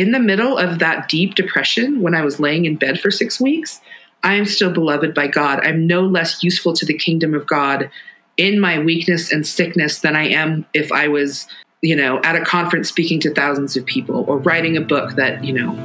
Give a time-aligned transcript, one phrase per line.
[0.00, 3.38] in the middle of that deep depression when I was laying in bed for six
[3.38, 3.82] weeks,
[4.22, 5.60] I am still beloved by God.
[5.62, 7.90] I'm no less useful to the kingdom of God
[8.38, 11.46] in my weakness and sickness than I am if I was,
[11.82, 15.44] you know, at a conference speaking to thousands of people or writing a book that,
[15.44, 15.76] you know,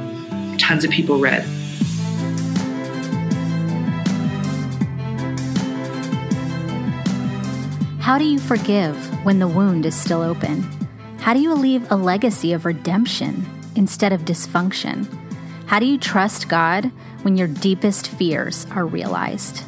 [0.56, 1.42] tons of people read.
[8.00, 8.96] How do you forgive
[9.26, 10.62] when the wound is still open?
[11.18, 13.44] How do you leave a legacy of redemption
[13.76, 15.06] instead of dysfunction?
[15.66, 16.90] How do you trust God
[17.22, 19.64] when your deepest fears are realized?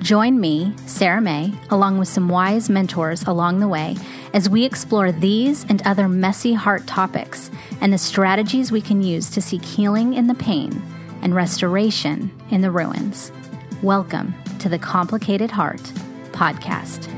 [0.00, 3.96] Join me, Sarah Mae, along with some wise mentors along the way
[4.32, 7.50] as we explore these and other messy heart topics
[7.80, 10.82] and the strategies we can use to seek healing in the pain
[11.22, 13.32] and restoration in the ruins.
[13.82, 15.82] Welcome to the Complicated Heart
[16.32, 17.12] podcast.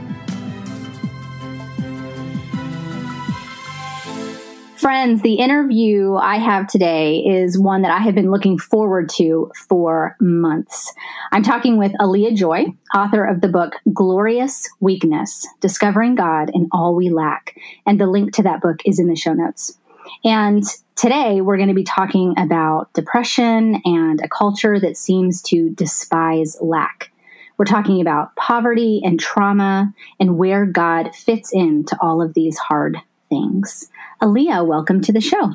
[4.79, 9.51] Friends, the interview I have today is one that I have been looking forward to
[9.69, 10.95] for months.
[11.33, 16.95] I'm talking with Alia Joy, author of the book Glorious Weakness Discovering God in All
[16.95, 17.57] We Lack.
[17.87, 19.77] And the link to that book is in the show notes.
[20.25, 20.63] And
[20.95, 26.57] today we're going to be talking about depression and a culture that seems to despise
[26.61, 27.11] lack.
[27.57, 32.99] We're talking about poverty and trauma and where God fits into all of these hard
[33.29, 33.91] things.
[34.23, 35.55] Alia, welcome to the show.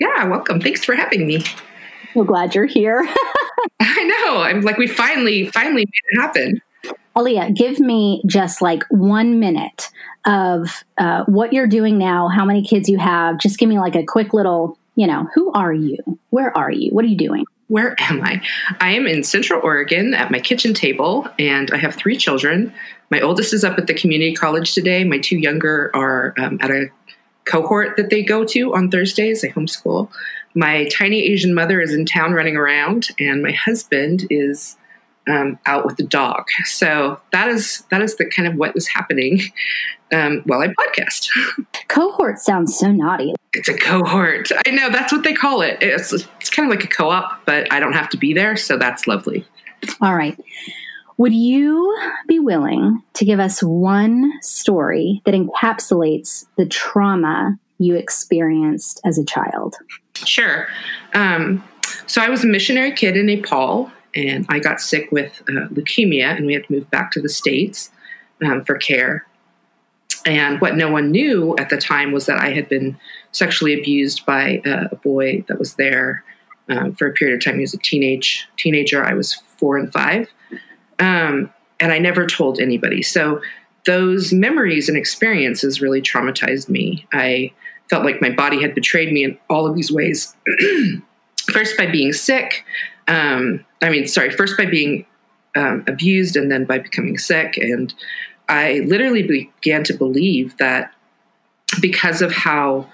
[0.00, 0.60] Yeah, welcome.
[0.60, 1.44] Thanks for having me.
[2.14, 3.02] So glad you're here.
[3.80, 4.38] I know.
[4.38, 6.60] I'm like, we finally, finally made it happen.
[7.16, 9.90] Alia, give me just like one minute
[10.24, 13.38] of uh, what you're doing now, how many kids you have.
[13.38, 15.98] Just give me like a quick little, you know, who are you?
[16.30, 16.90] Where are you?
[16.90, 17.44] What are you doing?
[17.68, 18.42] Where am I?
[18.80, 22.72] I am in Central Oregon at my kitchen table, and I have three children.
[23.10, 25.04] My oldest is up at the community college today.
[25.04, 26.88] My two younger are um, at a
[27.44, 29.44] cohort that they go to on Thursdays.
[29.44, 30.10] I homeschool.
[30.54, 34.76] My tiny Asian mother is in town running around, and my husband is
[35.28, 36.46] um, out with the dog.
[36.64, 39.40] So that is that is the kind of what is happening
[40.12, 41.28] um, while I podcast.
[41.88, 43.34] Cohort sounds so naughty.
[43.54, 44.50] It's a cohort.
[44.66, 45.78] I know that's what they call it.
[45.80, 48.76] It's it's kind of like a co-op, but I don't have to be there, so
[48.76, 49.46] that's lovely.
[50.00, 50.38] All right.
[51.22, 51.96] Would you
[52.26, 59.24] be willing to give us one story that encapsulates the trauma you experienced as a
[59.24, 59.76] child?
[60.16, 60.66] Sure.
[61.14, 61.62] Um,
[62.08, 66.36] so I was a missionary kid in Nepal, and I got sick with uh, leukemia,
[66.36, 67.92] and we had to move back to the States
[68.44, 69.24] um, for care.
[70.26, 72.98] And what no one knew at the time was that I had been
[73.30, 76.24] sexually abused by uh, a boy that was there
[76.68, 77.54] um, for a period of time.
[77.54, 79.04] He was a teenage teenager.
[79.04, 80.28] I was four and five,
[80.98, 83.02] um, and I never told anybody.
[83.02, 83.40] So
[83.84, 87.06] those memories and experiences really traumatized me.
[87.12, 87.52] I
[87.90, 90.36] felt like my body had betrayed me in all of these ways.
[91.50, 92.64] first by being sick.
[93.08, 95.06] Um, I mean, sorry, first by being
[95.56, 97.56] um, abused and then by becoming sick.
[97.56, 97.92] And
[98.48, 100.92] I literally began to believe that
[101.80, 102.88] because of how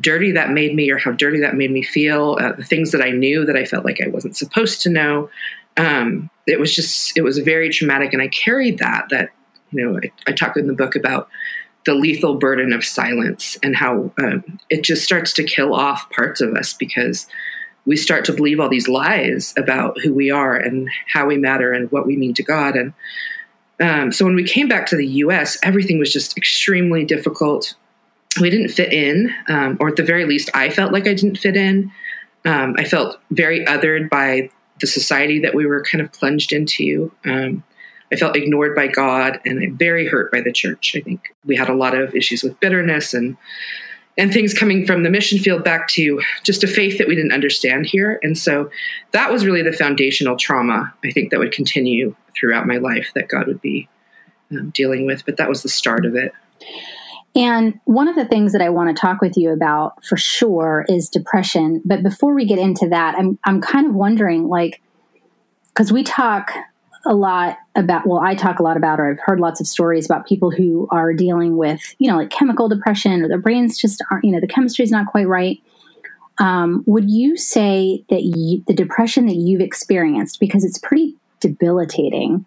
[0.00, 3.02] dirty that made me or how dirty that made me feel, uh, the things that
[3.02, 5.30] I knew that I felt like I wasn't supposed to know,
[5.76, 8.12] um, it was just it was very traumatic.
[8.12, 9.30] And i carried that that
[9.72, 11.28] you know i, I talk in the book about
[11.84, 16.40] the lethal burden of silence and how um, it just starts to kill off parts
[16.40, 17.26] of us because
[17.86, 21.72] we start to believe all these lies about who we are and how we matter
[21.72, 22.76] and what we mean to god.
[22.76, 22.94] And
[23.80, 27.74] um, so when we came back to the us everything was just extremely difficult.
[28.40, 31.38] We didn't fit in um, or at the very least i felt like i didn't
[31.38, 31.92] fit in.
[32.46, 37.12] Um, i felt very othered by the society that we were kind of plunged into.
[37.24, 37.62] Um,
[38.12, 40.94] I felt ignored by God and I'm very hurt by the church.
[40.96, 43.36] I think we had a lot of issues with bitterness and
[44.16, 47.32] and things coming from the mission field back to just a faith that we didn't
[47.32, 48.20] understand here.
[48.22, 48.70] And so
[49.10, 53.28] that was really the foundational trauma I think that would continue throughout my life that
[53.28, 53.88] God would be
[54.52, 55.24] um, dealing with.
[55.26, 56.32] But that was the start of it.
[57.36, 60.84] And one of the things that I want to talk with you about for sure
[60.88, 61.82] is depression.
[61.84, 64.80] But before we get into that, I'm I'm kind of wondering like
[65.68, 66.52] because we talk
[67.06, 70.06] a lot about well i talk a lot about or i've heard lots of stories
[70.06, 74.02] about people who are dealing with you know like chemical depression or their brains just
[74.10, 75.60] aren't you know the chemistry is not quite right
[76.38, 82.44] um, would you say that you, the depression that you've experienced because it's pretty debilitating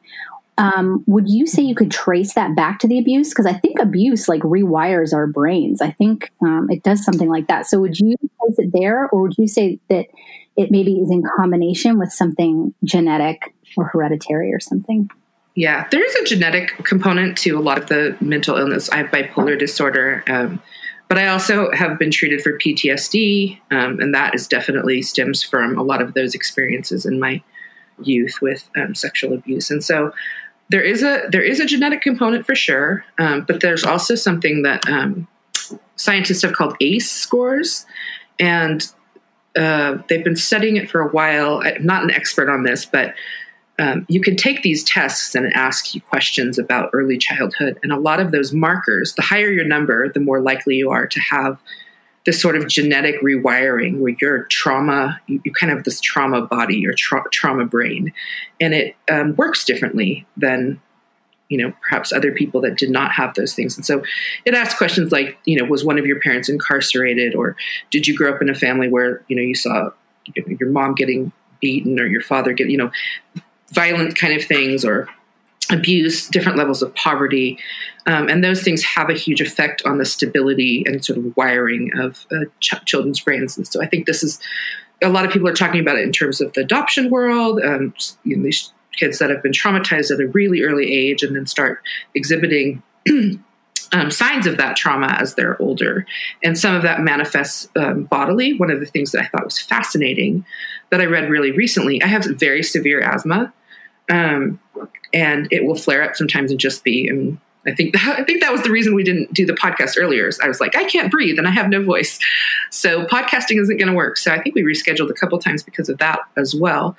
[0.58, 3.30] um, would you say you could trace that back to the abuse?
[3.30, 5.82] Because I think abuse like rewires our brains.
[5.82, 7.68] I think um, it does something like that.
[7.68, 10.08] So would you place it there, or would you say that
[10.56, 15.10] it maybe is in combination with something genetic or hereditary or something?
[15.54, 18.90] Yeah, there is a genetic component to a lot of the mental illness.
[18.90, 20.24] I have bipolar disorder.
[20.28, 20.62] Um,
[21.08, 25.78] but I also have been treated for PTSD, um, and that is definitely stems from
[25.78, 27.42] a lot of those experiences in my
[28.04, 29.72] youth with um, sexual abuse.
[29.72, 30.12] And so
[30.70, 34.64] there is a there is a genetic component for sure, um, but there's also something
[34.64, 35.28] that um,
[35.96, 37.86] scientists have called ACE scores,
[38.40, 38.92] and
[39.56, 41.62] uh, they've been studying it for a while.
[41.64, 43.16] I'm not an expert on this, but
[43.80, 47.80] um, you can take these tests and ask you questions about early childhood.
[47.84, 51.08] And a lot of those markers, the higher your number, the more likely you are
[51.08, 51.60] to have
[52.28, 56.42] this sort of genetic rewiring where your trauma, you, you kind of have this trauma
[56.42, 58.12] body, your tra- trauma brain,
[58.60, 60.80] and it um, works differently than
[61.48, 63.78] you know perhaps other people that did not have those things.
[63.78, 64.04] And so
[64.44, 67.56] it asks questions like you know was one of your parents incarcerated or
[67.92, 69.92] did you grow up in a family where you know you saw
[70.36, 71.32] your mom getting
[71.62, 72.92] beaten or your father get you know
[73.72, 75.08] violent kind of things or
[75.72, 77.58] abuse, different levels of poverty.
[78.06, 81.92] Um, and those things have a huge effect on the stability and sort of wiring
[82.00, 83.58] of uh, ch- children's brains.
[83.58, 84.40] And so I think this is
[85.04, 87.62] a lot of people are talking about it in terms of the adoption world.
[87.64, 87.94] Um,
[88.24, 91.46] you know, these kids that have been traumatized at a really early age and then
[91.46, 91.82] start
[92.16, 92.84] exhibiting.
[93.94, 96.06] Um, signs of that trauma as they're older.
[96.44, 98.54] And some of that manifests um, bodily.
[98.58, 100.44] One of the things that I thought was fascinating
[100.90, 103.54] that I read really recently I have very severe asthma.
[104.10, 104.60] Um,
[105.14, 107.08] and it will flare up sometimes and just be.
[107.08, 109.96] And I think that, I think that was the reason we didn't do the podcast
[109.98, 110.28] earlier.
[110.28, 112.20] Is I was like, I can't breathe and I have no voice,
[112.72, 114.18] so podcasting isn't going to work.
[114.18, 116.96] So I think we rescheduled a couple times because of that as well.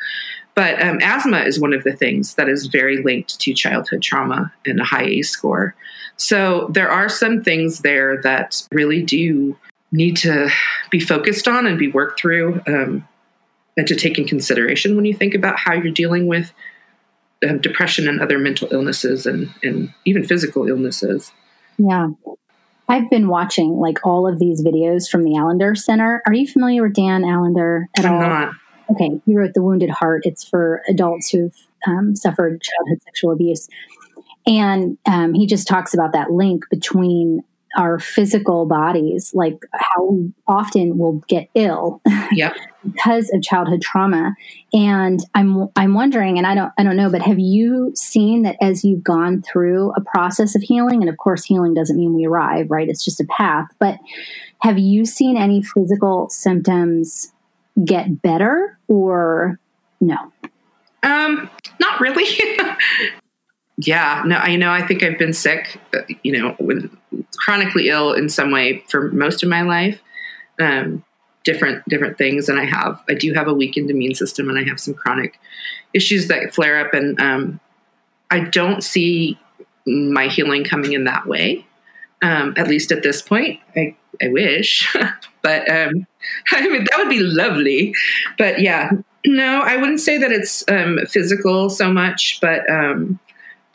[0.54, 4.52] But um, asthma is one of the things that is very linked to childhood trauma
[4.66, 5.76] and a high A score.
[6.16, 9.56] So there are some things there that really do
[9.92, 10.50] need to
[10.90, 13.06] be focused on and be worked through um,
[13.76, 16.52] and to take in consideration when you think about how you're dealing with
[17.46, 21.32] um, depression and other mental illnesses and, and even physical illnesses.
[21.76, 22.08] Yeah.
[22.88, 26.22] I've been watching like all of these videos from the Allender Center.
[26.26, 28.20] Are you familiar with Dan Allender at I'm all?
[28.20, 28.54] not.
[28.90, 30.22] Okay, he wrote The Wounded Heart.
[30.24, 31.54] It's for adults who've
[31.86, 33.68] um, suffered childhood sexual abuse.
[34.46, 37.44] And um, he just talks about that link between
[37.76, 42.00] our physical bodies, like how often we often will get ill
[42.32, 42.56] Yep.
[42.84, 44.34] because of childhood trauma.
[44.72, 48.56] And I'm I'm wondering, and I don't I don't know, but have you seen that
[48.60, 52.26] as you've gone through a process of healing, and of course healing doesn't mean we
[52.26, 52.88] arrive, right?
[52.88, 53.66] It's just a path.
[53.78, 53.98] But
[54.60, 57.32] have you seen any physical symptoms
[57.84, 59.60] get better or
[60.00, 60.16] no?
[61.02, 61.48] Um,
[61.80, 62.24] not really.
[63.78, 64.70] yeah, no, I know.
[64.70, 66.90] I think I've been sick, uh, you know, with
[67.36, 70.00] chronically ill in some way for most of my life.
[70.60, 71.04] Um,
[71.44, 74.64] different different things, and I have I do have a weakened immune system, and I
[74.64, 75.38] have some chronic
[75.94, 77.60] issues that flare up, and um,
[78.30, 79.38] I don't see
[79.86, 81.64] my healing coming in that way.
[82.20, 84.94] Um, at least at this point, I I wish,
[85.42, 86.06] but um,
[86.50, 87.94] I mean that would be lovely.
[88.36, 88.90] But yeah,
[89.24, 93.18] no, I wouldn't say that it's um, physical so much, but um,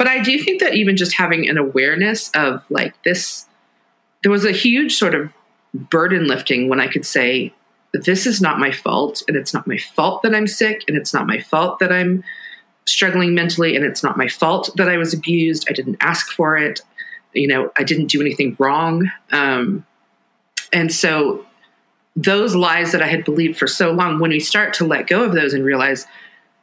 [0.03, 3.45] but I do think that even just having an awareness of like this,
[4.21, 5.31] there was a huge sort of
[5.73, 7.53] burden lifting when I could say,
[7.93, 11.13] this is not my fault, and it's not my fault that I'm sick, and it's
[11.13, 12.21] not my fault that I'm
[12.85, 15.67] struggling mentally, and it's not my fault that I was abused.
[15.69, 16.81] I didn't ask for it.
[17.31, 19.09] You know, I didn't do anything wrong.
[19.31, 19.85] Um,
[20.73, 21.45] and so
[22.17, 25.23] those lies that I had believed for so long, when we start to let go
[25.23, 26.05] of those and realize,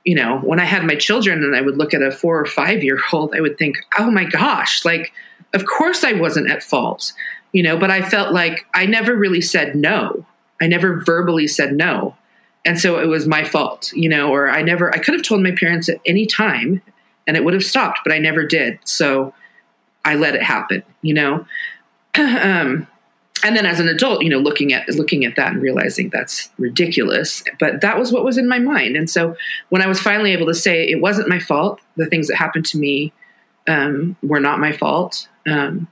[0.04, 2.46] you know, when I had my children and I would look at a four or
[2.46, 5.12] five year old, I would think, oh my gosh, like,
[5.52, 7.12] of course I wasn't at fault,
[7.52, 10.24] you know, but I felt like I never really said no.
[10.60, 12.16] I never verbally said no.
[12.64, 15.42] And so it was my fault, you know, or I never, I could have told
[15.42, 16.82] my parents at any time
[17.26, 18.78] and it would have stopped, but I never did.
[18.84, 19.32] So
[20.04, 21.46] I let it happen, you know.
[22.18, 22.86] um,
[23.42, 26.50] and then as an adult, you know, looking at looking at that and realizing that's
[26.58, 28.96] ridiculous, but that was what was in my mind.
[28.96, 29.36] And so
[29.68, 32.66] when I was finally able to say it wasn't my fault, the things that happened
[32.66, 33.12] to me
[33.66, 35.28] um, were not my fault.
[35.46, 35.88] Um,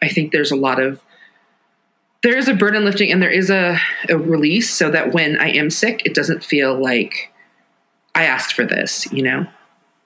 [0.00, 1.02] I think there's a lot of
[2.22, 3.78] there is a burden lifting and there is a,
[4.08, 7.32] a release, so that when I am sick, it doesn't feel like
[8.14, 9.10] I asked for this.
[9.12, 9.46] You know.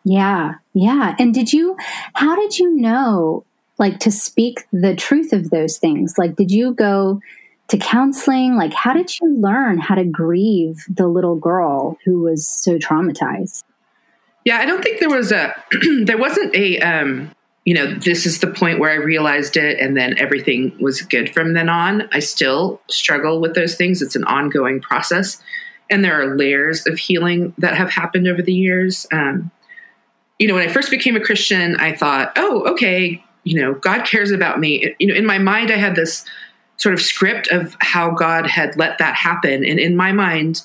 [0.04, 1.14] Yeah, yeah.
[1.18, 1.76] And did you?
[2.14, 3.44] How did you know
[3.78, 6.14] like to speak the truth of those things?
[6.18, 7.20] Like did you go
[7.68, 8.56] to counseling?
[8.56, 13.64] Like how did you learn how to grieve the little girl who was so traumatized?
[14.44, 15.54] Yeah i don't think there was a
[16.04, 17.30] there wasn't a um
[17.64, 21.34] you know this is the point where i realized it and then everything was good
[21.34, 22.08] from then on.
[22.12, 24.00] I still struggle with those things.
[24.02, 25.42] It's an ongoing process.
[25.90, 29.06] And there are layers of healing that have happened over the years.
[29.12, 29.50] Um,
[30.38, 34.04] you know when i first became a christian i thought oh okay you know, God
[34.04, 34.92] cares about me.
[34.98, 36.24] You know, in my mind, I had this
[36.78, 39.64] sort of script of how God had let that happen.
[39.64, 40.62] And in my mind,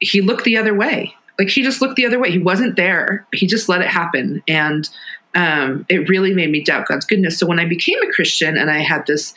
[0.00, 1.14] he looked the other way.
[1.38, 2.32] Like he just looked the other way.
[2.32, 3.24] He wasn't there.
[3.32, 4.42] He just let it happen.
[4.48, 4.88] And
[5.36, 7.38] um, it really made me doubt God's goodness.
[7.38, 9.32] So when I became a Christian and I had this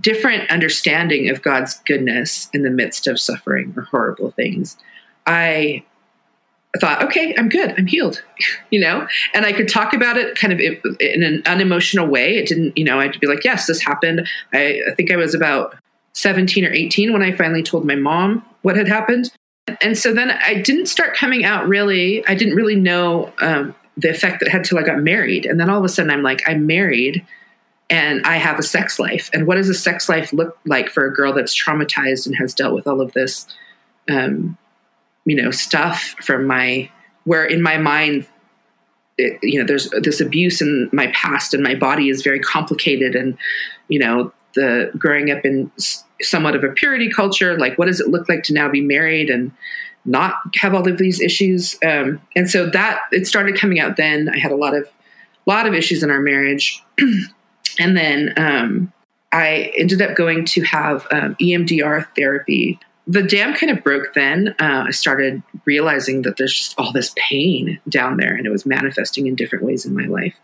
[0.00, 4.76] different understanding of God's goodness in the midst of suffering or horrible things,
[5.26, 5.82] I
[6.80, 7.74] thought, okay, I'm good.
[7.78, 8.22] I'm healed,
[8.70, 9.06] you know?
[9.34, 12.36] And I could talk about it kind of in an unemotional way.
[12.36, 14.28] It didn't, you know, I'd be like, yes, this happened.
[14.52, 15.76] I, I think I was about
[16.12, 19.32] 17 or 18 when I finally told my mom what had happened.
[19.80, 22.26] And so then I didn't start coming out really.
[22.26, 25.46] I didn't really know um, the effect that had till I got married.
[25.46, 27.24] And then all of a sudden I'm like, I'm married
[27.90, 29.30] and I have a sex life.
[29.32, 32.54] And what does a sex life look like for a girl that's traumatized and has
[32.54, 33.46] dealt with all of this,
[34.10, 34.58] um,
[35.28, 36.90] you know, stuff from my,
[37.24, 38.26] where in my mind,
[39.16, 43.16] it, you know, there's this abuse in my past and my body is very complicated.
[43.16, 43.36] And,
[43.88, 45.70] you know, the growing up in
[46.20, 49.30] somewhat of a purity culture, like what does it look like to now be married
[49.30, 49.52] and,
[50.08, 51.76] not have all of these issues.
[51.84, 54.28] Um, and so that it started coming out then.
[54.28, 54.88] I had a lot of
[55.46, 56.82] lot of issues in our marriage,
[57.78, 58.92] and then um,
[59.32, 62.80] I ended up going to have um, EMDR therapy.
[63.08, 64.54] The dam kind of broke then.
[64.60, 68.66] Uh, I started realizing that there's just all this pain down there, and it was
[68.66, 70.34] manifesting in different ways in my life.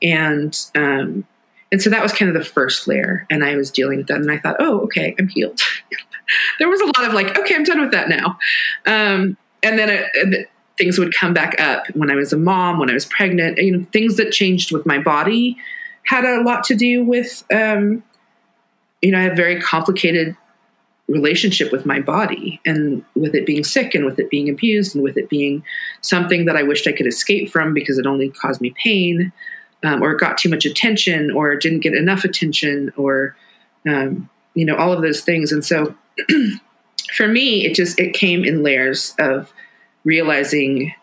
[0.00, 1.26] And um,
[1.72, 4.18] and so that was kind of the first layer, and I was dealing with that,
[4.18, 5.60] and I thought, oh, okay, I'm healed.
[6.58, 8.38] there was a lot of like, okay, I'm done with that now.
[8.86, 10.46] Um, and then it, and
[10.78, 13.58] things would come back up when I was a mom, when I was pregnant.
[13.58, 15.56] You know, things that changed with my body
[16.06, 18.02] had a lot to do with, um,
[19.02, 20.36] you know, I have very complicated
[21.08, 25.04] relationship with my body and with it being sick and with it being abused and
[25.04, 25.62] with it being
[26.00, 29.32] something that I wished I could escape from because it only caused me pain
[29.82, 33.36] um, or got too much attention or didn't get enough attention or,
[33.86, 35.52] um, you know, all of those things.
[35.52, 35.94] And so
[37.14, 39.52] for me, it just it came in layers of
[40.04, 40.94] realizing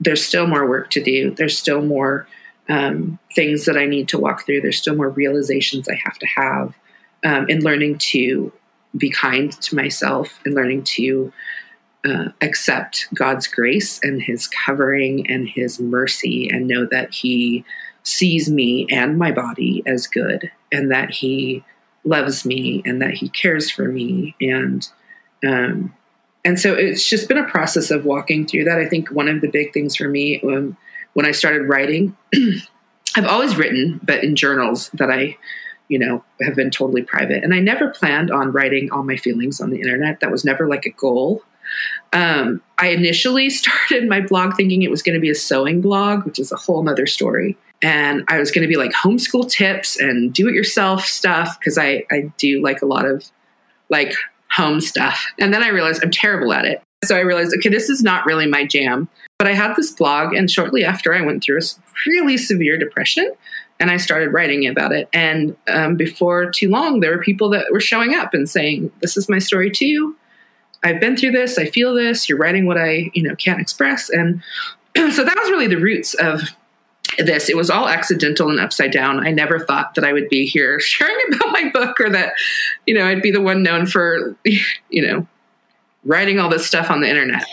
[0.00, 1.30] there's still more work to do.
[1.30, 2.28] There's still more
[2.68, 4.60] um, things that I need to walk through.
[4.60, 6.74] There's still more realizations I have to have,
[7.24, 8.52] um, and learning to
[8.96, 11.32] be kind to myself and learning to
[12.04, 17.64] uh, accept God's grace and His covering and His mercy, and know that He
[18.02, 21.64] sees me and my body as good, and that He
[22.06, 24.88] loves me and that he cares for me and
[25.44, 25.92] um,
[26.44, 28.78] and so it's just been a process of walking through that.
[28.78, 30.76] I think one of the big things for me um,
[31.14, 32.16] when i started writing
[33.16, 35.36] i've always written but in journals that i
[35.88, 39.60] you know have been totally private and i never planned on writing all my feelings
[39.60, 41.42] on the internet that was never like a goal
[42.12, 46.24] um, i initially started my blog thinking it was going to be a sewing blog
[46.24, 50.00] which is a whole nother story and I was going to be like homeschool tips
[50.00, 53.30] and do it yourself stuff because I, I do like a lot of
[53.90, 54.14] like
[54.50, 55.26] home stuff.
[55.38, 56.82] And then I realized I'm terrible at it.
[57.04, 59.08] So I realized, okay, this is not really my jam.
[59.38, 61.62] But I had this blog, and shortly after, I went through a
[62.06, 63.30] really severe depression
[63.78, 65.08] and I started writing about it.
[65.12, 69.16] And um, before too long, there were people that were showing up and saying, This
[69.16, 70.16] is my story too.
[70.82, 71.58] I've been through this.
[71.58, 72.28] I feel this.
[72.28, 74.08] You're writing what I, you know, can't express.
[74.08, 74.42] And
[74.96, 76.42] so that was really the roots of
[77.18, 77.48] this.
[77.48, 79.26] It was all accidental and upside down.
[79.26, 82.34] I never thought that I would be here sharing about my book or that,
[82.86, 84.36] you know, I'd be the one known for,
[84.90, 85.26] you know,
[86.04, 87.44] writing all this stuff on the internet.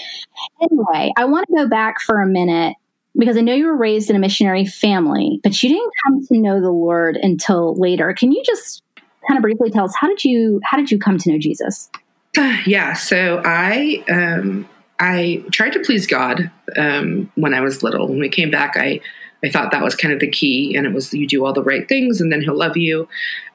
[0.61, 2.75] Anyway, I want to go back for a minute
[3.17, 6.38] because I know you were raised in a missionary family, but you didn't come to
[6.39, 8.13] know the Lord until later.
[8.13, 8.82] Can you just
[9.27, 11.89] kind of briefly tell us how did you how did you come to know Jesus?
[12.65, 14.67] Yeah, so I um
[15.00, 18.08] I tried to please God um, when I was little.
[18.08, 19.01] When we came back, I
[19.43, 21.63] I thought that was kind of the key, and it was you do all the
[21.63, 23.08] right things, and then he'll love you.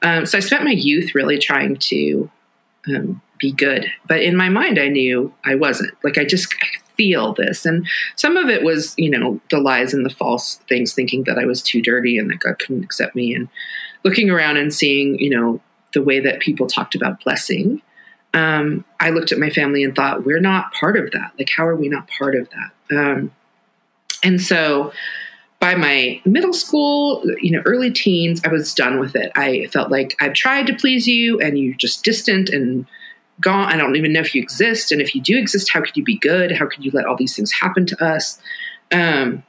[0.03, 2.29] Um, so I spent my youth really trying to
[2.87, 5.91] um, be good, but in my mind, I knew I wasn't.
[6.03, 6.53] Like I just
[6.99, 7.87] feel this, and
[8.17, 11.45] some of it was, you know, the lies and the false things, thinking that I
[11.45, 13.47] was too dirty and that God couldn't accept me, and
[14.03, 15.61] looking around and seeing, you know,
[15.93, 17.81] the way that people talked about blessing.
[18.33, 21.31] Um, I looked at my family and thought, we're not part of that.
[21.39, 22.97] Like, how are we not part of that?
[22.97, 23.31] Um,
[24.21, 24.91] and so
[25.59, 29.31] by my middle school, you know, early teens, I was done with it.
[29.35, 32.85] I felt like I've tried to please you and you're just distant and
[33.41, 33.71] gone.
[33.71, 34.91] I don't even know if you exist.
[34.91, 36.51] And if you do exist, how could you be good?
[36.51, 38.39] How could you let all these things happen to us?
[38.91, 39.43] Um,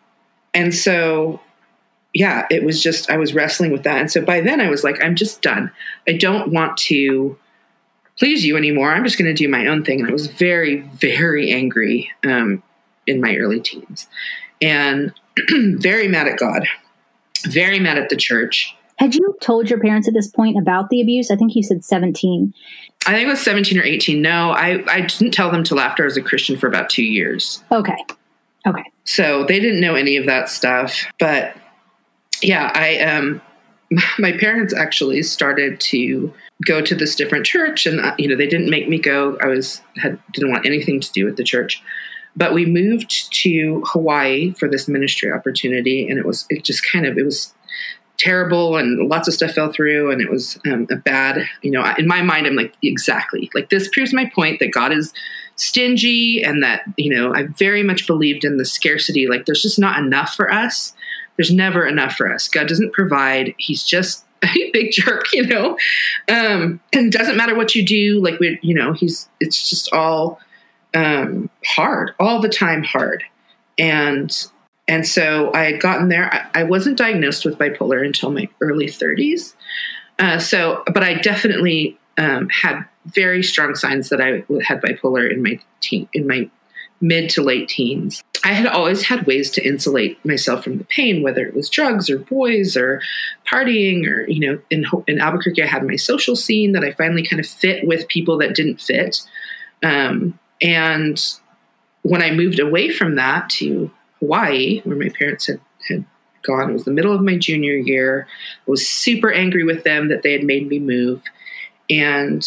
[0.55, 1.41] and so,
[2.15, 3.99] yeah, it was just, I was wrestling with that.
[3.99, 5.71] And so by then I was like, I'm just done.
[6.09, 7.37] I don't want to
[8.19, 8.93] please you anymore.
[8.93, 10.01] I'm just going to do my own thing.
[10.01, 12.63] And I was very, very angry um,
[13.07, 14.07] in my early teens
[14.61, 15.13] and
[15.51, 16.67] very mad at God,
[17.47, 18.77] very mad at the church.
[18.97, 21.31] Had you told your parents at this point about the abuse?
[21.31, 22.53] I think you said 17.
[23.07, 24.21] I think it was 17 or 18.
[24.21, 27.03] No, I, I didn't tell them till after I was a Christian for about two
[27.03, 27.65] years.
[27.73, 27.97] Okay.
[28.67, 28.85] Okay.
[29.05, 31.05] So they didn't know any of that stuff.
[31.19, 31.57] But
[32.43, 33.41] yeah, I um
[34.19, 36.33] my parents actually started to
[36.65, 39.47] go to this different church and uh, you know they didn't make me go i
[39.47, 41.83] was had didn't want anything to do with the church
[42.37, 47.07] but we moved to hawaii for this ministry opportunity and it was it just kind
[47.07, 47.55] of it was
[48.21, 51.83] terrible and lots of stuff fell through and it was um, a bad you know
[51.97, 53.51] in my mind i'm like exactly.
[53.55, 55.13] Like this proves my point that god is
[55.57, 59.27] stingy and that you know i very much believed in the scarcity.
[59.27, 60.95] Like there's just not enough for us.
[61.37, 62.47] There's never enough for us.
[62.47, 63.55] God doesn't provide.
[63.57, 65.79] He's just a big jerk you know?
[66.29, 70.41] Um and doesn't matter what you do like we you know he's it's just all
[70.93, 73.25] um hard all the time hard.
[73.79, 74.31] And
[74.91, 76.35] and so I had gotten there.
[76.35, 79.55] I, I wasn't diagnosed with bipolar until my early 30s.
[80.19, 85.45] Uh, so, but I definitely um, had very strong signs that I had bipolar in
[85.45, 86.51] my teen, in my
[87.01, 88.25] mid to late teens.
[88.43, 92.11] I had always had ways to insulate myself from the pain, whether it was drugs
[92.11, 93.01] or boys or
[93.51, 97.25] partying or, you know, in, in Albuquerque, I had my social scene that I finally
[97.25, 99.21] kind of fit with people that didn't fit.
[99.85, 101.25] Um, and
[102.03, 106.05] when I moved away from that to Hawaii, where my parents had, had
[106.43, 106.71] gone.
[106.71, 108.27] It was the middle of my junior year.
[108.67, 111.23] I was super angry with them that they had made me move.
[111.89, 112.47] And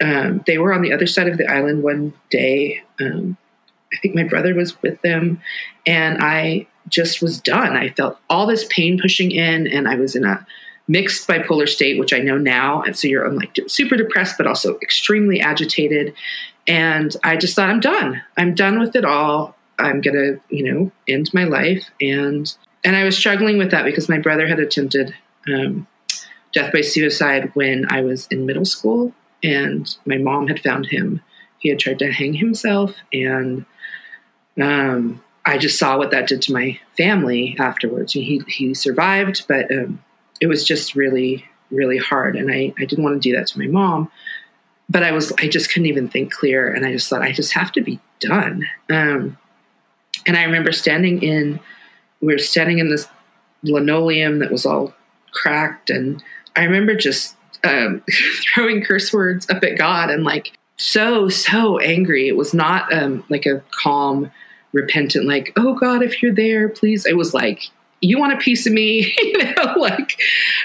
[0.00, 2.82] um, they were on the other side of the island one day.
[3.00, 3.36] Um,
[3.92, 5.40] I think my brother was with them.
[5.86, 7.76] And I just was done.
[7.76, 10.46] I felt all this pain pushing in, and I was in a
[10.88, 12.82] mixed bipolar state, which I know now.
[12.82, 16.14] And so you're I'm like super depressed, but also extremely agitated.
[16.66, 18.22] And I just thought, I'm done.
[18.36, 19.56] I'm done with it all.
[19.80, 21.90] I'm going to, you know, end my life.
[22.00, 22.52] And
[22.84, 25.14] and I was struggling with that because my brother had attempted
[25.52, 25.86] um,
[26.52, 31.20] death by suicide when I was in middle school, and my mom had found him.
[31.58, 33.66] He had tried to hang himself, and
[34.60, 38.12] um, I just saw what that did to my family afterwards.
[38.12, 40.02] He he survived, but um,
[40.40, 43.58] it was just really really hard, and I I didn't want to do that to
[43.58, 44.10] my mom.
[44.88, 47.52] But I was I just couldn't even think clear, and I just thought I just
[47.52, 48.66] have to be done.
[48.90, 49.38] Um,
[50.26, 51.60] and I remember standing in,
[52.20, 53.08] we were standing in this
[53.62, 54.94] linoleum that was all
[55.32, 55.90] cracked.
[55.90, 56.22] And
[56.56, 58.02] I remember just um,
[58.54, 62.28] throwing curse words up at God and like so, so angry.
[62.28, 64.30] It was not um, like a calm,
[64.72, 67.06] repentant, like, oh God, if you're there, please.
[67.06, 70.18] It was like, you want a piece of me, you know, like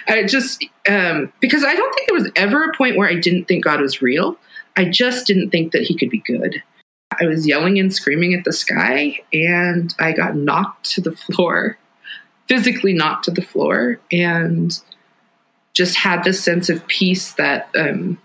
[0.07, 3.45] I just um, because I don't think there was ever a point where I didn't
[3.45, 4.37] think God was real.
[4.77, 6.61] I just didn't think that He could be good.
[7.21, 11.77] I was yelling and screaming at the sky, and I got knocked to the floor,
[12.47, 14.77] physically knocked to the floor, and
[15.73, 18.17] just had this sense of peace that um,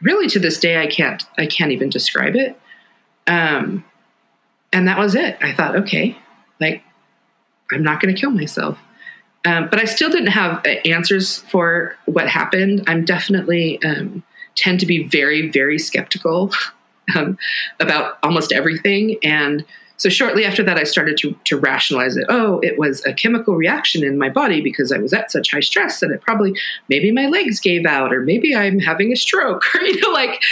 [0.00, 2.58] really to this day I can't I can't even describe it.
[3.26, 3.84] Um,
[4.72, 5.36] and that was it.
[5.40, 6.16] I thought, okay,
[6.60, 6.82] like
[7.70, 8.78] I'm not going to kill myself.
[9.44, 12.84] Um, but I still didn't have uh, answers for what happened.
[12.86, 14.22] I'm definitely um,
[14.54, 16.52] tend to be very, very skeptical
[17.16, 17.38] um,
[17.80, 19.18] about almost everything.
[19.22, 19.64] And
[20.02, 22.26] so shortly after that, I started to, to rationalize it.
[22.28, 25.60] Oh, it was a chemical reaction in my body because I was at such high
[25.60, 26.56] stress that it probably,
[26.88, 30.42] maybe my legs gave out, or maybe I'm having a stroke, or, you know, like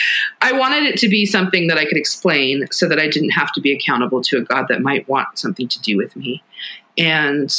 [0.41, 3.51] I wanted it to be something that I could explain so that I didn't have
[3.55, 6.45] to be accountable to a God that might want something to do with me.
[6.97, 7.53] And,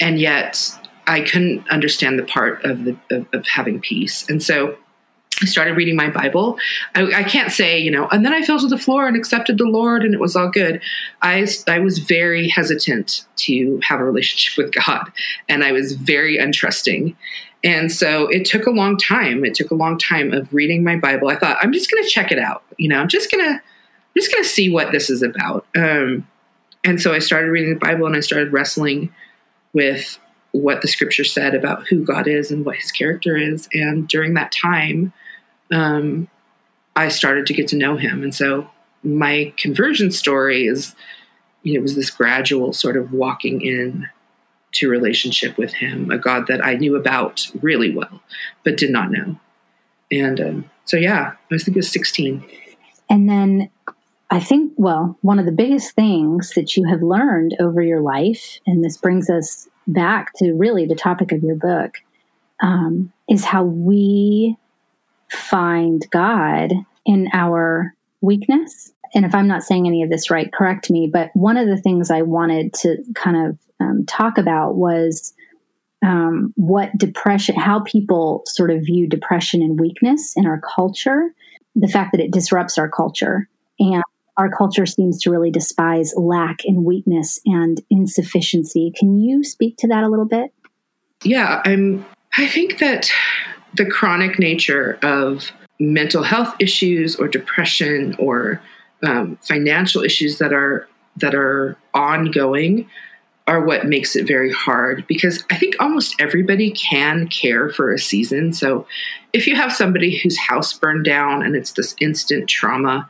[0.00, 4.28] and yet I couldn't understand the part of the, of, of having peace.
[4.28, 4.76] And so
[5.42, 6.58] I started reading my Bible.
[6.94, 9.58] I, I, can't say, you know, and then I fell to the floor and accepted
[9.58, 10.80] the Lord and it was all good.
[11.20, 15.12] I, I was very hesitant to have a relationship with God
[15.48, 17.14] and I was very untrusting.
[17.62, 19.44] And so it took a long time.
[19.44, 21.28] It took a long time of reading my Bible.
[21.28, 22.62] I thought, I'm just going to check it out.
[22.78, 23.60] You know, I'm just going to,
[24.16, 25.66] just going to see what this is about.
[25.76, 26.26] Um,
[26.82, 29.12] and so I started reading the Bible and I started wrestling
[29.74, 30.18] with
[30.52, 33.68] what the scripture said about who God is and what his character is.
[33.74, 35.12] And during that time,
[35.72, 36.28] um,
[36.94, 38.22] I started to get to know him.
[38.22, 38.70] And so
[39.02, 40.94] my conversion story is,
[41.62, 44.08] you know, it was this gradual sort of walking in
[44.72, 48.20] to relationship with him, a God that I knew about really well,
[48.64, 49.36] but did not know.
[50.10, 52.44] And um, so, yeah, I think it was 16.
[53.08, 53.70] And then
[54.30, 58.60] I think, well, one of the biggest things that you have learned over your life,
[58.66, 61.94] and this brings us back to really the topic of your book,
[62.60, 64.56] um, is how we
[65.30, 66.72] find God
[67.04, 68.92] in our weakness.
[69.14, 71.08] And if I'm not saying any of this right, correct me.
[71.12, 75.32] But one of the things I wanted to kind of um, talk about was
[76.04, 81.34] um, what depression, how people sort of view depression and weakness in our culture,
[81.74, 83.48] the fact that it disrupts our culture.
[83.78, 84.02] And
[84.36, 88.92] our culture seems to really despise lack and weakness and insufficiency.
[88.96, 90.52] Can you speak to that a little bit?
[91.22, 92.04] Yeah, I'm
[92.36, 93.10] I think that
[93.76, 98.60] the chronic nature of mental health issues or depression or
[99.02, 102.88] um, financial issues that are that are ongoing
[103.46, 107.98] are what makes it very hard because I think almost everybody can care for a
[107.98, 108.52] season.
[108.52, 108.86] So
[109.32, 113.08] if you have somebody whose house burned down and it's this instant trauma,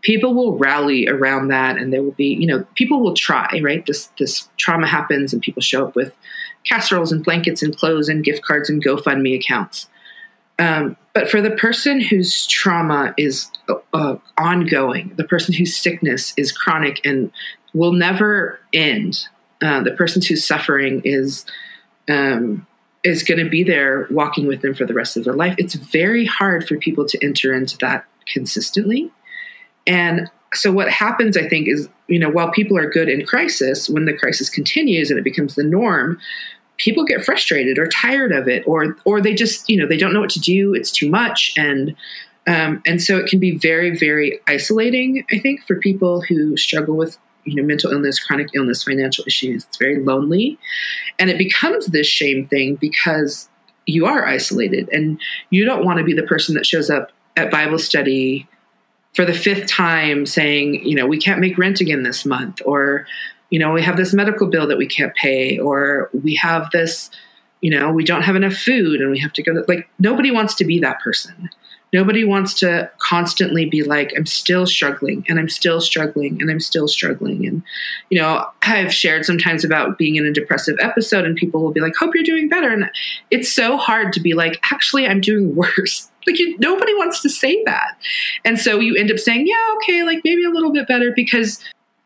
[0.00, 3.84] people will rally around that and there will be, you know, people will try, right?
[3.84, 6.14] This this trauma happens and people show up with
[6.64, 9.88] casseroles and blankets and clothes and gift cards and GoFundMe accounts.
[10.58, 13.50] Um, but for the person whose trauma is
[13.92, 17.30] uh, ongoing, the person whose sickness is chronic and
[17.72, 19.26] will never end,
[19.62, 21.44] uh, the person whose suffering is
[22.08, 22.66] um,
[23.02, 25.54] is going to be there walking with them for the rest of their life.
[25.58, 29.10] It's very hard for people to enter into that consistently.
[29.86, 33.88] And so what happens, I think, is you know while people are good in crisis,
[33.88, 36.18] when the crisis continues and it becomes the norm,
[36.76, 40.12] people get frustrated or tired of it, or or they just you know they don't
[40.12, 40.74] know what to do.
[40.74, 41.94] It's too much, and
[42.46, 45.24] um, and so it can be very very isolating.
[45.30, 49.64] I think for people who struggle with you know mental illness chronic illness financial issues
[49.64, 50.58] it's very lonely
[51.18, 53.48] and it becomes this shame thing because
[53.86, 57.50] you are isolated and you don't want to be the person that shows up at
[57.50, 58.48] bible study
[59.14, 63.06] for the fifth time saying you know we can't make rent again this month or
[63.54, 67.08] you know we have this medical bill that we can't pay or we have this
[67.60, 70.32] you know we don't have enough food and we have to go to, like nobody
[70.32, 71.48] wants to be that person
[71.94, 76.58] Nobody wants to constantly be like, I'm still struggling and I'm still struggling and I'm
[76.58, 77.46] still struggling.
[77.46, 77.62] And,
[78.10, 81.80] you know, I've shared sometimes about being in a depressive episode and people will be
[81.80, 82.68] like, hope you're doing better.
[82.68, 82.90] And
[83.30, 86.10] it's so hard to be like, actually, I'm doing worse.
[86.26, 87.96] Like, you, nobody wants to say that.
[88.44, 91.62] And so you end up saying, yeah, okay, like maybe a little bit better because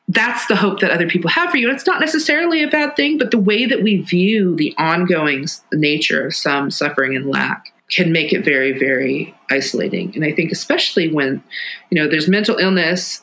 [0.08, 1.68] that's the hope that other people have for you.
[1.68, 5.46] And it's not necessarily a bad thing, but the way that we view the ongoing
[5.72, 10.14] nature of some suffering and lack can make it very, very isolating.
[10.14, 11.42] And I think, especially when,
[11.90, 13.22] you know, there's mental illness,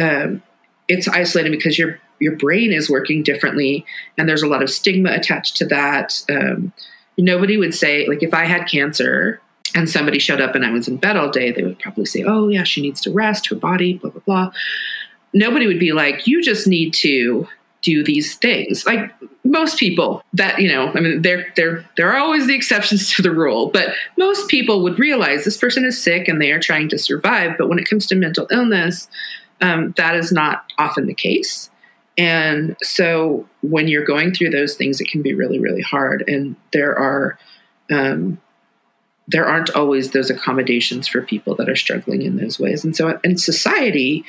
[0.00, 0.42] um,
[0.88, 3.84] it's isolating because your your brain is working differently,
[4.16, 6.22] and there's a lot of stigma attached to that.
[6.30, 6.72] Um,
[7.18, 9.38] nobody would say, like, if I had cancer
[9.74, 12.22] and somebody showed up and I was in bed all day, they would probably say,
[12.22, 14.50] "Oh, yeah, she needs to rest her body," blah blah blah.
[15.32, 17.48] Nobody would be like, "You just need to."
[17.86, 18.84] do these things.
[18.84, 19.12] Like
[19.44, 23.22] most people that, you know, I mean there there there are always the exceptions to
[23.22, 26.88] the rule, but most people would realize this person is sick and they are trying
[26.88, 27.56] to survive.
[27.56, 29.08] But when it comes to mental illness,
[29.60, 31.70] um, that is not often the case.
[32.18, 36.24] And so when you're going through those things, it can be really, really hard.
[36.26, 37.38] And there are
[37.90, 38.40] um,
[39.28, 42.84] there aren't always those accommodations for people that are struggling in those ways.
[42.84, 44.24] And so in society,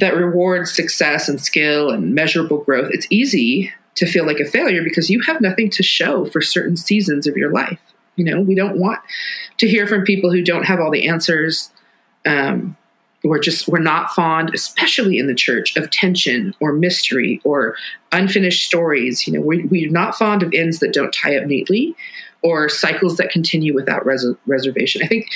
[0.00, 4.82] that rewards success and skill and measurable growth, it's easy to feel like a failure
[4.82, 7.78] because you have nothing to show for certain seasons of your life.
[8.16, 9.00] You know, we don't want
[9.58, 11.70] to hear from people who don't have all the answers.
[12.26, 12.76] Um,
[13.22, 17.76] we're just we're not fond, especially in the church, of tension or mystery or
[18.12, 19.26] unfinished stories.
[19.26, 21.94] You know, we, we're not fond of ends that don't tie up neatly
[22.42, 25.02] or cycles that continue without res- reservation.
[25.02, 25.28] I think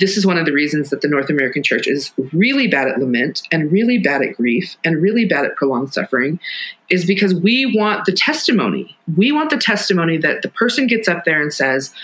[0.00, 2.98] this is one of the reasons that the North American church is really bad at
[2.98, 6.40] lament and really bad at grief and really bad at prolonged suffering
[6.88, 8.96] is because we want the testimony.
[9.16, 11.94] We want the testimony that the person gets up there and says,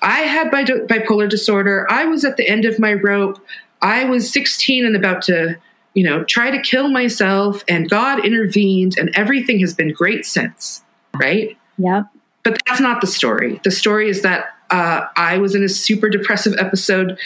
[0.00, 1.86] I had bipolar disorder.
[1.90, 3.38] I was at the end of my rope.
[3.82, 5.56] I was 16 and about to,
[5.92, 10.82] you know, try to kill myself and God intervened and everything has been great since,
[11.14, 11.56] right?
[11.76, 12.06] Yep.
[12.42, 13.60] But that's not the story.
[13.64, 17.18] The story is that uh, I was in a super depressive episode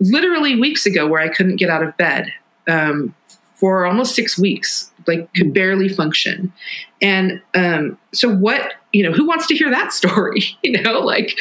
[0.00, 2.32] literally weeks ago where I couldn't get out of bed
[2.68, 3.14] um,
[3.54, 6.52] for almost six weeks, like could barely function.
[7.00, 10.56] And um, so, what, you know, who wants to hear that story?
[10.62, 11.36] You know, like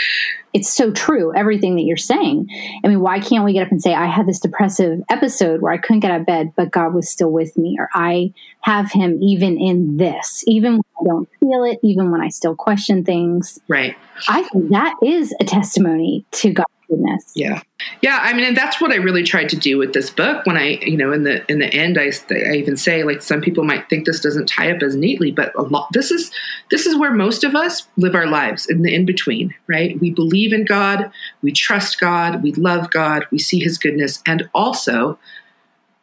[0.55, 2.47] it's so true, everything that you're saying.
[2.81, 5.73] I mean, why can't we get up and say, I had this depressive episode where
[5.73, 8.89] I couldn't get out of bed, but God was still with me, or I have
[8.89, 13.03] Him even in this, even when I don't feel it, even when I still question
[13.03, 13.59] things.
[13.67, 13.97] Right.
[14.29, 17.31] I think that is a testimony to God goodness.
[17.35, 17.61] Yeah.
[18.01, 18.19] Yeah.
[18.21, 20.45] I mean, and that's what I really tried to do with this book.
[20.45, 23.41] When I, you know, in the in the end, I, I even say like some
[23.41, 25.87] people might think this doesn't tie up as neatly, but a lot.
[25.91, 26.31] This is
[26.71, 29.99] this is where most of us live our lives in the in between, right?
[29.99, 34.49] We believe in God, we trust God, we love God, we see His goodness, and
[34.53, 35.17] also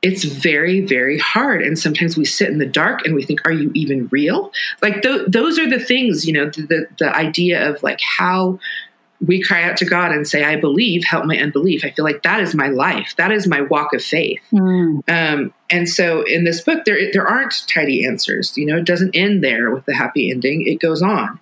[0.03, 3.53] it's very very hard and sometimes we sit in the dark and we think are
[3.53, 7.71] you even real like th- those are the things you know the, the, the idea
[7.71, 8.59] of like how
[9.27, 11.85] we cry out to god and say i believe help my unbelief.
[11.85, 13.15] I feel like that is my life.
[13.17, 14.41] That is my walk of faith.
[14.53, 15.03] Mm.
[15.09, 18.57] um, and so in this book there there aren't tidy answers.
[18.57, 20.67] You know it doesn't end there with the happy ending.
[20.67, 21.39] It goes on.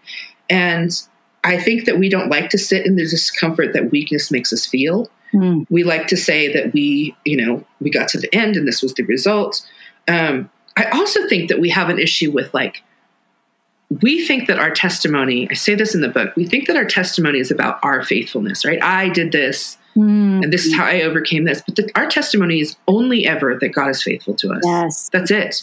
[0.48, 0.90] And
[1.42, 4.66] i think that we don't like to sit in the discomfort that weakness makes us
[4.66, 5.10] feel.
[5.32, 5.66] Mm.
[5.70, 8.82] We like to say that we, you know, we got to the end and this
[8.82, 9.66] was the result.
[10.08, 12.82] Um, I also think that we have an issue with like,
[14.02, 16.84] we think that our testimony, I say this in the book, we think that our
[16.84, 18.82] testimony is about our faithfulness, right?
[18.82, 20.42] I did this mm.
[20.42, 21.62] and this is how I overcame this.
[21.62, 24.62] But the, our testimony is only ever that God is faithful to us.
[24.64, 25.08] Yes.
[25.08, 25.62] That's it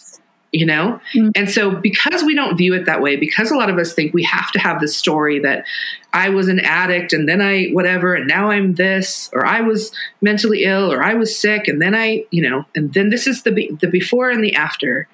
[0.51, 0.99] you know?
[1.13, 1.29] Mm-hmm.
[1.35, 4.13] And so, because we don't view it that way, because a lot of us think
[4.13, 5.65] we have to have this story that
[6.13, 9.91] I was an addict and then I, whatever, and now I'm this, or I was
[10.21, 13.43] mentally ill, or I was sick, and then I, you know, and then this is
[13.43, 15.07] the, be- the before and the after.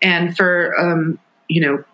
[0.00, 1.84] And for, um, you know,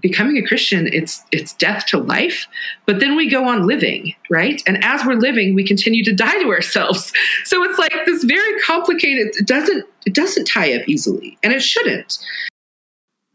[0.00, 2.46] becoming a christian it's it's death to life
[2.86, 4.62] but then we go on living right?
[4.66, 7.12] And as we're living we continue to die to ourselves.
[7.44, 11.62] So it's like this very complicated it doesn't it doesn't tie up easily and it
[11.62, 12.18] shouldn't.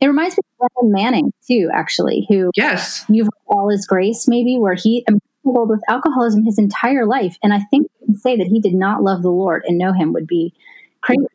[0.01, 3.05] It reminds me of Manning too actually who yes.
[3.09, 5.05] You've all his grace maybe where he
[5.41, 8.73] struggled with alcoholism his entire life and i think you can say that he did
[8.73, 10.53] not love the lord and know him would be
[11.01, 11.27] crazy.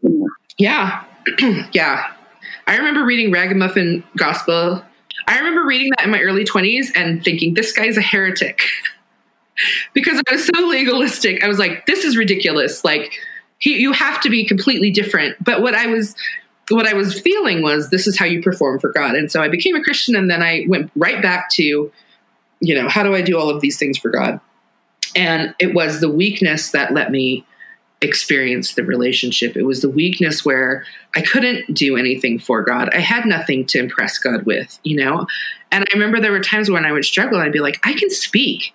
[0.59, 1.05] Yeah.
[1.73, 2.11] Yeah.
[2.67, 4.83] I remember reading Ragamuffin Gospel
[5.29, 8.63] I remember reading that in my early 20s and thinking, this guy's a heretic.
[9.93, 11.45] because I was so legalistic.
[11.45, 12.85] I was like, this is ridiculous.
[12.85, 13.13] Like,
[13.59, 15.37] he, you have to be completely different.
[15.43, 16.15] But what I was
[16.71, 19.15] what I was feeling was this is how you perform for God.
[19.15, 21.91] And so I became a Christian and then I went right back to,
[22.61, 24.39] you know, how do I do all of these things for God?
[25.17, 27.47] And it was the weakness that let me
[28.01, 29.57] experienced the relationship.
[29.57, 30.85] It was the weakness where
[31.17, 32.95] I couldn't do anything for God.
[32.95, 35.27] I had nothing to impress God with, you know?
[35.73, 37.41] And I remember there were times when I would struggle.
[37.41, 38.75] I'd be like, I can speak.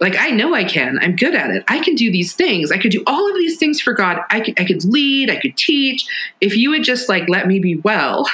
[0.00, 0.98] Like, I know I can.
[1.00, 1.64] I'm good at it.
[1.68, 2.72] I can do these things.
[2.72, 4.20] I could do all of these things for God.
[4.30, 5.30] I could, I could lead.
[5.30, 6.06] I could teach.
[6.40, 8.28] If you would just like let me be well,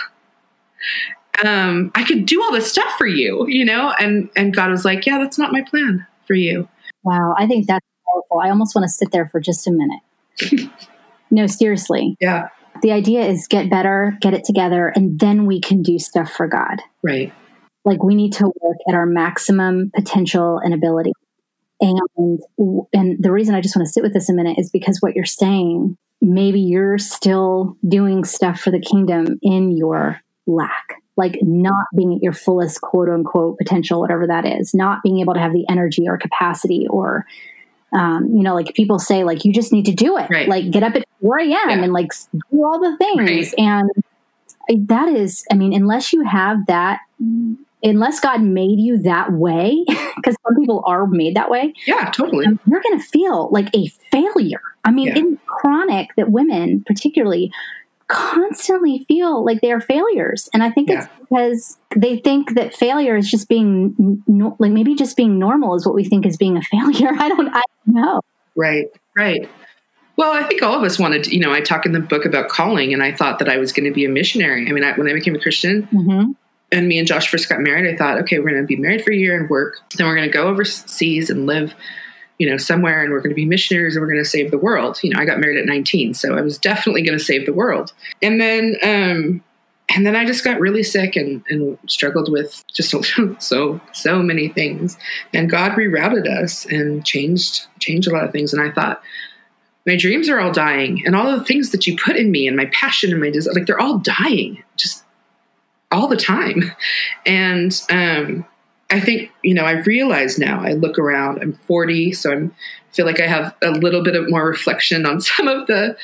[1.45, 3.95] um, I could do all this stuff for you, you know?
[3.99, 6.69] And, and God was like, yeah, that's not my plan for you.
[7.03, 7.35] Wow.
[7.39, 8.41] I think that's powerful.
[8.41, 10.01] I almost want to sit there for just a minute
[11.31, 12.17] no, seriously.
[12.21, 12.49] Yeah.
[12.83, 16.47] The idea is get better, get it together, and then we can do stuff for
[16.47, 16.81] God.
[17.03, 17.33] Right.
[17.85, 21.13] Like we need to work at our maximum potential and ability.
[21.81, 22.41] And
[22.93, 25.15] and the reason I just want to sit with this a minute is because what
[25.15, 31.85] you're saying, maybe you're still doing stuff for the kingdom in your lack like not
[31.95, 35.53] being at your fullest quote unquote potential, whatever that is, not being able to have
[35.53, 37.27] the energy or capacity or
[37.93, 40.49] um, you know, like people say, like you just need to do it, right.
[40.49, 41.51] like get up at 4 a.m.
[41.51, 41.71] Yeah.
[41.71, 43.21] and like do all the things.
[43.21, 43.55] Right.
[43.59, 43.91] And
[44.89, 47.01] that is, I mean, unless you have that,
[47.83, 49.85] unless God made you that way,
[50.17, 51.73] because some people are made that way.
[51.87, 52.47] Yeah, totally.
[52.47, 54.63] Um, you're going to feel like a failure.
[54.85, 55.19] I mean, yeah.
[55.19, 57.51] in chronic, that women particularly
[58.09, 60.49] constantly feel like they are failures.
[60.53, 61.05] And I think yeah.
[61.05, 65.75] it's because they think that failure is just being no, like maybe just being normal
[65.75, 67.11] is what we think is being a failure.
[67.19, 68.21] I don't, I don't know.
[68.57, 69.49] Right, right.
[70.17, 72.25] Well, I think all of us wanted, to, you know, I talk in the book
[72.25, 74.69] about calling, and I thought that I was going to be a missionary.
[74.69, 76.33] I mean, I, when I became a Christian, mm-hmm.
[76.73, 79.05] and me and Josh first got married, I thought, okay, we're going to be married
[79.05, 79.77] for a year and work.
[79.97, 81.73] Then we're going to go overseas and live
[82.39, 84.59] you know, somewhere and we're going to be missionaries and we're going to save the
[84.59, 84.99] world.
[85.03, 87.53] You know, I got married at 19, so I was definitely going to save the
[87.53, 87.93] world.
[88.23, 89.43] And then, um,
[89.91, 92.95] and then I just got really sick and, and struggled with just
[93.39, 94.97] so so many things.
[95.33, 98.53] And God rerouted us and changed changed a lot of things.
[98.53, 99.03] And I thought,
[99.87, 102.57] my dreams are all dying, and all the things that you put in me, and
[102.57, 105.03] my passion and my desire, like they're all dying, just
[105.91, 106.73] all the time.
[107.27, 108.47] And um,
[108.91, 112.55] I think, you know, I've realized now, I look around, I'm 40, so I'm
[112.99, 115.97] feel like I have a little bit of more reflection on some of the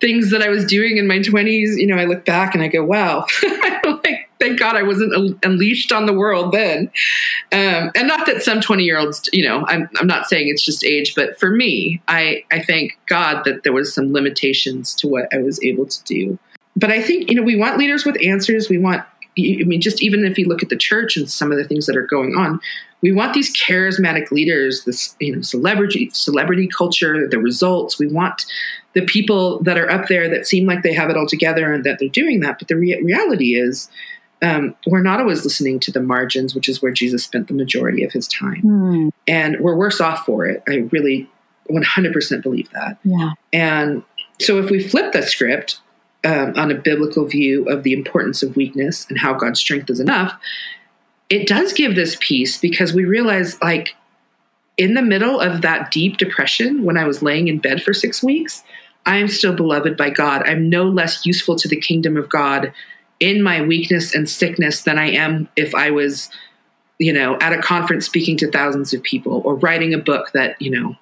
[0.00, 1.76] things that I was doing in my 20s.
[1.76, 3.26] You know, I look back and I go, wow,
[3.84, 6.90] like, thank God I wasn't unleashed on the world then.
[7.52, 10.64] Um, and not that some 20 year olds, you know, I'm, I'm not saying it's
[10.64, 15.08] just age, but for me, I, I thank God that there was some limitations to
[15.08, 16.38] what I was able to do.
[16.74, 18.70] But I think, you know, we want leaders with answers.
[18.70, 19.04] We want
[19.38, 21.86] I mean, just even if you look at the church and some of the things
[21.86, 22.60] that are going on,
[23.02, 27.98] we want these charismatic leaders, this you know celebrity celebrity culture, the results.
[27.98, 28.44] We want
[28.92, 31.84] the people that are up there that seem like they have it all together and
[31.84, 32.58] that they're doing that.
[32.58, 33.88] But the re- reality is,
[34.42, 38.04] um, we're not always listening to the margins, which is where Jesus spent the majority
[38.04, 39.10] of his time, mm.
[39.26, 40.62] and we're worse off for it.
[40.68, 41.28] I really
[41.70, 42.98] 100% believe that.
[43.04, 43.32] Yeah.
[43.52, 44.02] And
[44.40, 45.80] So if we flip the script
[46.24, 50.00] um, on a biblical view of the importance of weakness and how God's strength is
[50.00, 50.34] enough,
[51.28, 53.94] it does give this peace because we realize, like,
[54.76, 58.22] in the middle of that deep depression, when I was laying in bed for six
[58.22, 58.62] weeks,
[59.06, 60.42] I am still beloved by God.
[60.46, 62.72] I'm no less useful to the kingdom of God
[63.18, 66.30] in my weakness and sickness than I am if I was,
[66.98, 70.60] you know, at a conference speaking to thousands of people or writing a book that,
[70.60, 70.96] you know,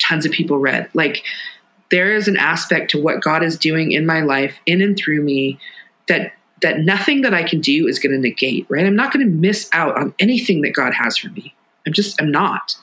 [0.00, 0.88] tons of people read.
[0.94, 1.22] Like,
[1.90, 5.22] there is an aspect to what God is doing in my life, in and through
[5.22, 5.58] me,
[6.08, 8.84] that that nothing that I can do is going to negate, right?
[8.84, 11.54] I'm not going to miss out on anything that God has for me.
[11.86, 12.76] I'm just, I'm not.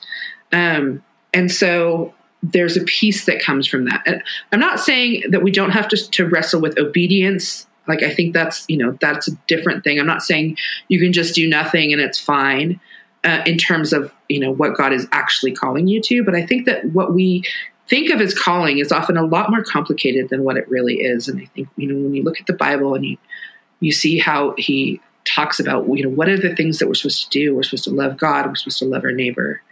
[0.52, 4.02] Um, and so there's a peace that comes from that.
[4.06, 7.66] And I'm not saying that we don't have to, to wrestle with obedience.
[7.86, 9.98] Like, I think that's, you know, that's a different thing.
[9.98, 10.56] I'm not saying
[10.88, 12.80] you can just do nothing and it's fine
[13.24, 16.24] uh, in terms of, you know, what God is actually calling you to.
[16.24, 17.44] But I think that what we
[17.88, 21.28] think of as calling is often a lot more complicated than what it really is.
[21.28, 23.16] And I think, you know, when you look at the Bible and you,
[23.80, 27.30] you see how he talks about, you know, what are the things that we're supposed
[27.30, 27.54] to do?
[27.54, 28.46] We're supposed to love God.
[28.46, 29.62] We're supposed to love our neighbor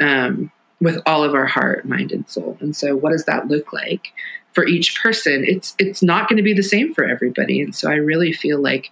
[0.00, 0.50] um,
[0.80, 2.56] with all of our heart, mind, and soul.
[2.60, 4.08] And so, what does that look like
[4.52, 5.44] for each person?
[5.46, 7.60] It's it's not going to be the same for everybody.
[7.60, 8.90] And so, I really feel like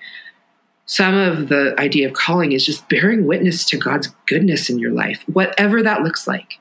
[0.86, 4.92] some of the idea of calling is just bearing witness to God's goodness in your
[4.92, 6.58] life, whatever that looks like.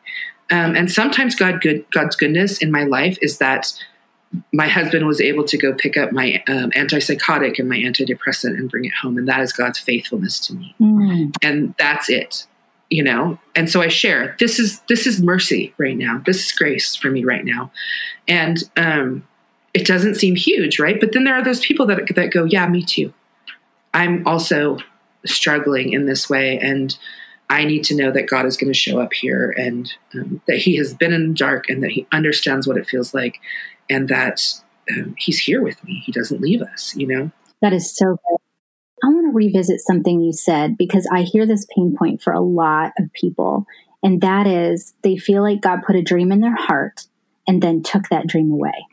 [0.53, 3.73] Um, and sometimes God good God's goodness in my life is that
[4.51, 8.69] my husband was able to go pick up my um, antipsychotic and my antidepressant and
[8.69, 10.75] bring it home and that is god's faithfulness to me.
[10.79, 11.35] Mm.
[11.41, 12.45] and that's it
[12.89, 13.39] you know?
[13.55, 16.21] And so i share this is this is mercy right now.
[16.25, 17.71] This is grace for me right now.
[18.27, 19.27] And um
[19.73, 20.99] it doesn't seem huge right?
[20.99, 23.11] But then there are those people that that go yeah me too.
[23.95, 24.77] I'm also
[25.25, 26.59] struggling in this way.
[26.59, 26.95] And
[27.49, 30.57] I need to know that God is going to show up here and um, that
[30.57, 33.39] He has been in the dark and that He understands what it feels like
[33.89, 34.41] and that
[34.91, 36.01] um, He's here with me.
[36.05, 37.31] He doesn't leave us, you know?
[37.61, 38.37] That is so good.
[39.03, 42.39] I want to revisit something you said because I hear this pain point for a
[42.39, 43.65] lot of people.
[44.01, 47.05] And that is they feel like God put a dream in their heart
[47.47, 48.85] and then took that dream away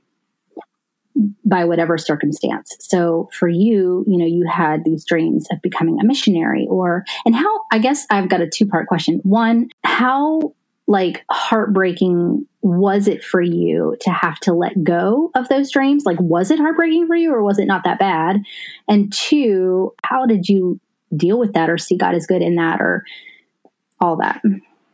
[1.44, 2.76] by whatever circumstance.
[2.80, 7.34] So for you, you know, you had these dreams of becoming a missionary or, and
[7.34, 9.20] how, I guess I've got a two part question.
[9.22, 10.54] One, how
[10.86, 16.04] like heartbreaking was it for you to have to let go of those dreams?
[16.04, 18.42] Like, was it heartbreaking for you or was it not that bad?
[18.88, 20.80] And two, how did you
[21.16, 23.04] deal with that or see God as good in that or
[24.00, 24.42] all that?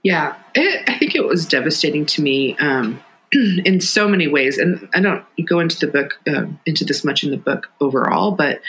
[0.02, 2.56] Yeah, it, I think it was devastating to me.
[2.58, 3.02] Um,
[3.64, 4.58] in so many ways.
[4.58, 8.32] And I don't go into the book uh, into this much in the book overall,
[8.32, 8.60] but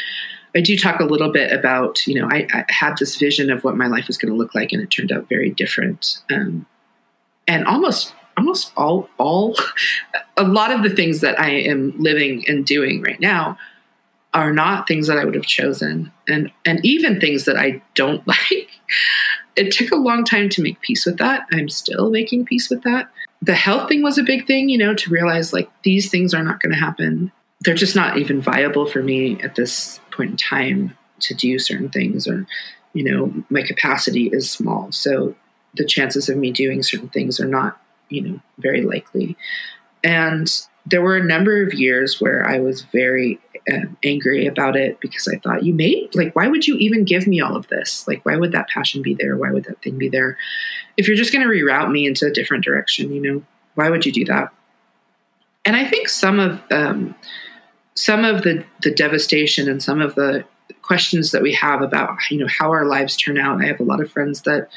[0.56, 3.64] I do talk a little bit about you know I, I had this vision of
[3.64, 6.18] what my life was going to look like, and it turned out very different.
[6.32, 6.66] Um,
[7.48, 9.56] and almost almost all all
[10.38, 13.58] a lot of the things that I am living and doing right now
[14.34, 18.26] are not things that I would have chosen, and and even things that I don't
[18.28, 18.70] like.
[19.56, 21.48] It took a long time to make peace with that.
[21.52, 23.10] I'm still making peace with that
[23.42, 26.44] the health thing was a big thing, you know, to realize like these things are
[26.44, 27.32] not going to happen.
[27.62, 31.90] They're just not even viable for me at this point in time to do certain
[31.90, 32.46] things, or,
[32.94, 34.92] you know, my capacity is small.
[34.92, 35.36] So
[35.76, 39.38] the chances of me doing certain things are not, you know, very likely.
[40.04, 40.52] And
[40.90, 43.40] there were a number of years where I was very
[43.72, 47.28] uh, angry about it because I thought, you made, like, why would you even give
[47.28, 48.08] me all of this?
[48.08, 49.36] Like, why would that passion be there?
[49.36, 50.38] Why would that thing be there?
[50.96, 53.44] If you're just going to reroute me into a different direction, you know,
[53.76, 54.54] why would you do that?
[55.66, 57.14] And I think some of, um,
[57.96, 60.46] some of the, the devastation and some of the
[60.82, 63.62] questions that we have about, you know, how our lives turn out.
[63.62, 64.70] I have a lot of friends that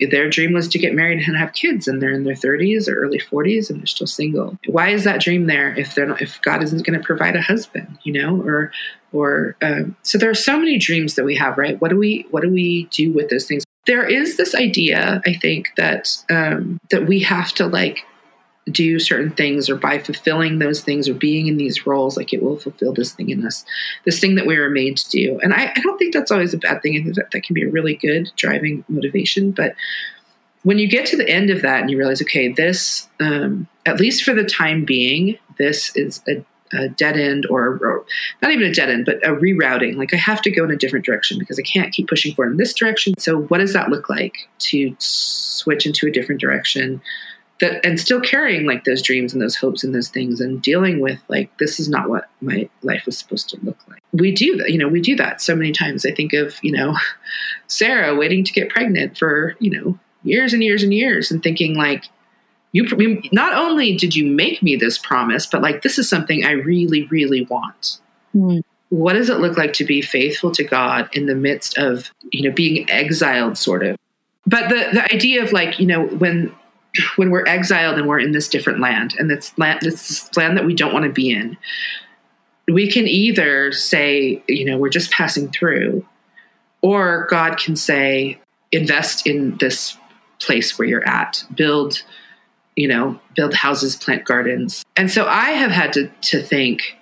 [0.00, 2.94] their dream was to get married and have kids and they're in their 30s or
[2.96, 4.58] early 40s and they're still single.
[4.66, 7.40] Why is that dream there if they're not if god isn't going to provide a
[7.40, 8.72] husband you know or
[9.12, 11.80] or um, so there are so many dreams that we have right?
[11.80, 13.64] What do we what do we do with those things?
[13.86, 18.04] There is this idea i think that um, that we have to like
[18.70, 22.42] do certain things or by fulfilling those things or being in these roles like it
[22.42, 23.64] will fulfill this thing in us
[24.04, 25.38] this thing that we were made to do.
[25.42, 27.54] And i, I don't think that's always a bad thing i think that, that can
[27.54, 29.74] be a really good driving motivation but
[30.64, 34.00] when you get to the end of that and you realize okay this um, at
[34.00, 36.44] least for the time being this is a,
[36.76, 38.04] a dead end or, or,
[38.42, 40.76] not even a dead end but a rerouting like i have to go in a
[40.76, 43.14] different direction because i can't keep pushing forward in this direction.
[43.16, 47.00] So what does that look like to switch into a different direction
[47.60, 51.00] that and still carrying like those dreams and those hopes and those things and dealing
[51.00, 54.56] with like this is not what my life was supposed to look like we do
[54.56, 56.94] that you know we do that so many times i think of you know
[57.66, 61.74] sarah waiting to get pregnant for you know years and years and years and thinking
[61.74, 62.04] like
[62.76, 66.52] you not only did you make me this promise, but like this is something I
[66.52, 67.98] really, really want.
[68.34, 68.62] Mm.
[68.90, 72.42] What does it look like to be faithful to God in the midst of, you
[72.42, 73.96] know, being exiled sort of?
[74.46, 76.54] But the the idea of like, you know, when
[77.16, 80.64] when we're exiled and we're in this different land and it's land this land that
[80.64, 81.56] we don't want to be in,
[82.68, 86.04] we can either say, you know, we're just passing through,
[86.82, 88.40] or God can say,
[88.72, 89.96] invest in this
[90.38, 92.02] place where you're at, build
[92.76, 94.84] you know, build houses, plant gardens.
[94.96, 96.95] And so I have had to, to think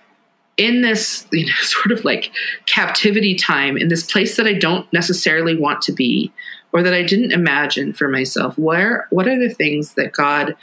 [0.57, 2.31] in this, you know, sort of like
[2.67, 6.33] captivity time, in this place that I don't necessarily want to be,
[6.73, 10.57] or that I didn't imagine for myself, where what are the things that God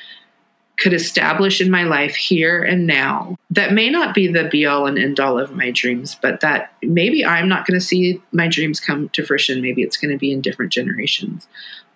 [0.77, 4.87] could establish in my life here and now that may not be the be all
[4.87, 8.47] and end all of my dreams, but that maybe I'm not going to see my
[8.47, 9.61] dreams come to fruition.
[9.61, 11.47] Maybe it's going to be in different generations.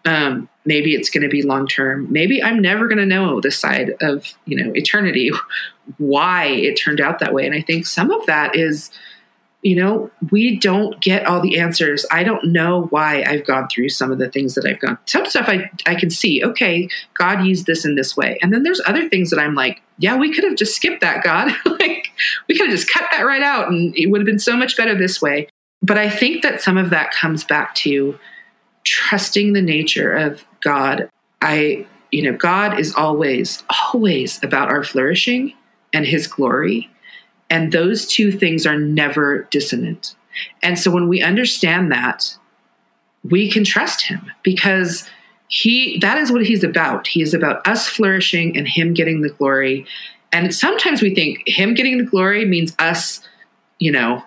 [0.05, 2.11] Um, maybe it's going to be long term.
[2.11, 5.31] Maybe I'm never going to know the side of you know eternity
[5.97, 7.45] why it turned out that way.
[7.45, 8.89] And I think some of that is,
[9.61, 12.05] you know, we don't get all the answers.
[12.11, 14.97] I don't know why I've gone through some of the things that I've gone.
[15.05, 16.43] Some stuff I I can see.
[16.43, 19.81] Okay, God used this in this way, and then there's other things that I'm like,
[19.97, 21.51] yeah, we could have just skipped that, God.
[21.79, 22.07] like
[22.47, 24.77] we could have just cut that right out, and it would have been so much
[24.77, 25.47] better this way.
[25.81, 28.17] But I think that some of that comes back to
[28.85, 31.09] trusting the nature of God.
[31.41, 33.63] I, you know, God is always,
[33.93, 35.53] always about our flourishing
[35.93, 36.89] and his glory.
[37.49, 40.15] And those two things are never dissonant.
[40.63, 42.37] And so when we understand that,
[43.23, 45.07] we can trust him because
[45.47, 47.07] he that is what he's about.
[47.07, 49.85] He is about us flourishing and him getting the glory.
[50.31, 53.21] And sometimes we think him getting the glory means us,
[53.79, 54.23] you know,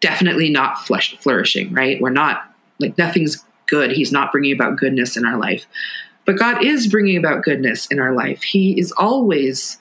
[0.00, 2.00] definitely not flourishing, right?
[2.00, 3.90] We're not like nothing's good.
[3.92, 5.66] He's not bringing about goodness in our life.
[6.24, 8.42] But God is bringing about goodness in our life.
[8.42, 9.78] He is always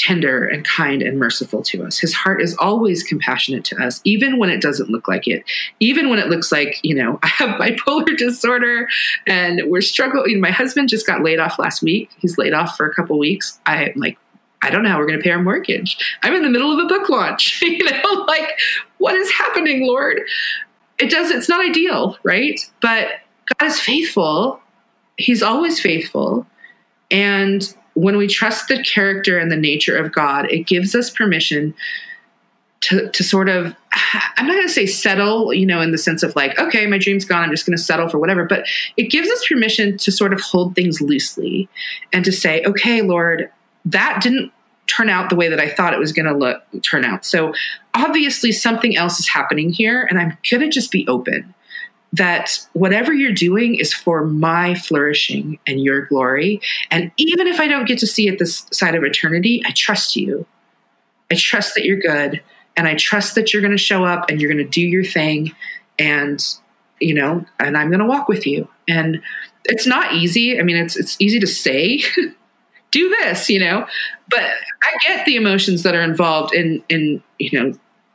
[0.00, 1.98] tender and kind and merciful to us.
[1.98, 5.44] His heart is always compassionate to us, even when it doesn't look like it.
[5.78, 8.88] Even when it looks like, you know, I have bipolar disorder
[9.26, 10.40] and we're struggling.
[10.40, 12.10] My husband just got laid off last week.
[12.18, 13.60] He's laid off for a couple weeks.
[13.66, 14.18] I'm like,
[14.62, 15.96] I don't know how we're going to pay our mortgage.
[16.22, 17.60] I'm in the middle of a book launch.
[17.62, 18.58] you know, like,
[18.98, 20.20] what is happening, Lord?
[21.00, 22.60] It does it's not ideal right?
[22.80, 23.08] But
[23.58, 24.60] god is faithful.
[25.16, 26.46] He's always faithful.
[27.10, 31.74] And when we trust the character and the nature of god it gives us permission
[32.80, 33.74] to, to sort of
[34.36, 36.98] i'm not going to say settle you know in the sense of like okay my
[36.98, 40.10] dream's gone i'm just going to settle for whatever but it gives us permission to
[40.10, 41.68] sort of hold things loosely
[42.12, 43.50] and to say okay lord
[43.84, 44.52] that didn't
[44.90, 47.24] turn out the way that I thought it was going to look turn out.
[47.24, 47.52] So
[47.94, 51.54] obviously something else is happening here and I'm going to just be open
[52.12, 56.60] that whatever you're doing is for my flourishing and your glory.
[56.90, 60.16] And even if I don't get to see it this side of eternity, I trust
[60.16, 60.44] you.
[61.30, 62.42] I trust that you're good
[62.76, 65.04] and I trust that you're going to show up and you're going to do your
[65.04, 65.54] thing
[65.98, 66.44] and
[67.00, 68.68] you know, and I'm going to walk with you.
[68.86, 69.22] And
[69.64, 70.58] it's not easy.
[70.58, 72.02] I mean, it's it's easy to say
[72.90, 73.86] do this, you know.
[74.28, 77.72] But I get the emotions that are involved in in you know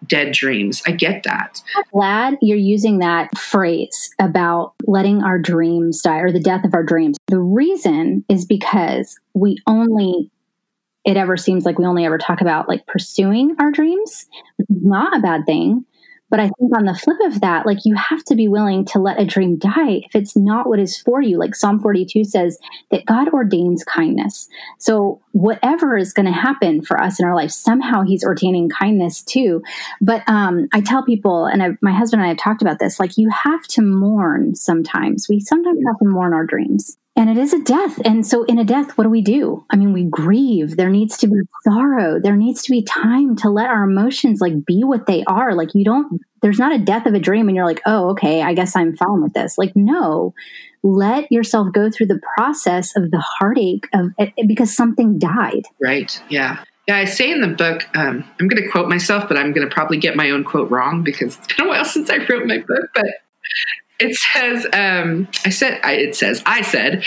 [0.08, 0.84] dead dreams.
[0.86, 1.62] I get that.
[1.76, 6.74] I'm glad you're using that phrase about letting our dreams die or the death of
[6.74, 7.18] our dreams.
[7.28, 10.30] The reason is because we only
[11.06, 14.26] it ever seems like we only ever talk about like pursuing our dreams.
[14.70, 15.86] Not a bad thing.
[16.30, 19.00] But I think on the flip of that, like you have to be willing to
[19.00, 21.38] let a dream die if it's not what is for you.
[21.38, 22.58] Like Psalm 42 says
[22.92, 24.48] that God ordains kindness.
[24.80, 29.22] So whatever is going to happen for us in our life, somehow He's ordaining kindness
[29.22, 29.62] too.
[30.02, 33.00] But um, I tell people, and I, my husband and I have talked about this,
[33.00, 35.28] like you have to mourn sometimes.
[35.30, 38.00] We sometimes have to mourn our dreams and it is a death.
[38.04, 39.66] And so, in a death, what do we do?
[39.70, 40.76] I mean, we grieve.
[40.76, 42.20] There needs to be sorrow.
[42.20, 45.54] There needs to be time to let our emotions like be what they are.
[45.56, 48.42] Like, you don't, there's not a death of a dream and you're like, oh, okay,
[48.42, 49.58] I guess I'm fine with this.
[49.58, 50.34] Like, no,
[50.84, 55.64] let yourself go through the process of the heartache of it because something died.
[55.82, 56.22] Right.
[56.30, 56.64] Yeah.
[56.88, 59.68] Yeah, I say in the book, um, I'm going to quote myself, but I'm going
[59.68, 62.46] to probably get my own quote wrong because it's been a while since I wrote
[62.46, 62.90] my book.
[62.94, 63.08] But
[64.00, 67.04] it says, um, I said, I, it says, I said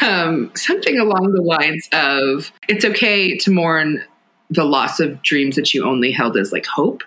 [0.00, 4.02] um, something along the lines of, it's okay to mourn
[4.50, 7.02] the loss of dreams that you only held as like hope.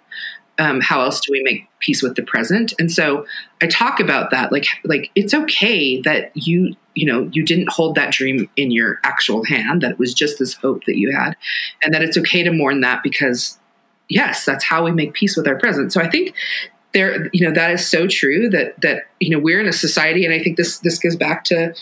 [0.58, 2.74] Um, how else do we make peace with the present?
[2.80, 3.26] And so
[3.62, 7.96] I talk about that, like, like it's okay that you, you know, you didn't hold
[7.96, 11.36] that dream in your actual hand, that it was just this hope that you had,
[11.84, 13.60] and that it's okay to mourn that because
[14.08, 15.92] yes, that's how we make peace with our present.
[15.92, 16.34] So I think
[16.96, 20.26] there you know that is so true that that you know we're in a society
[20.26, 21.76] and i think this this goes back to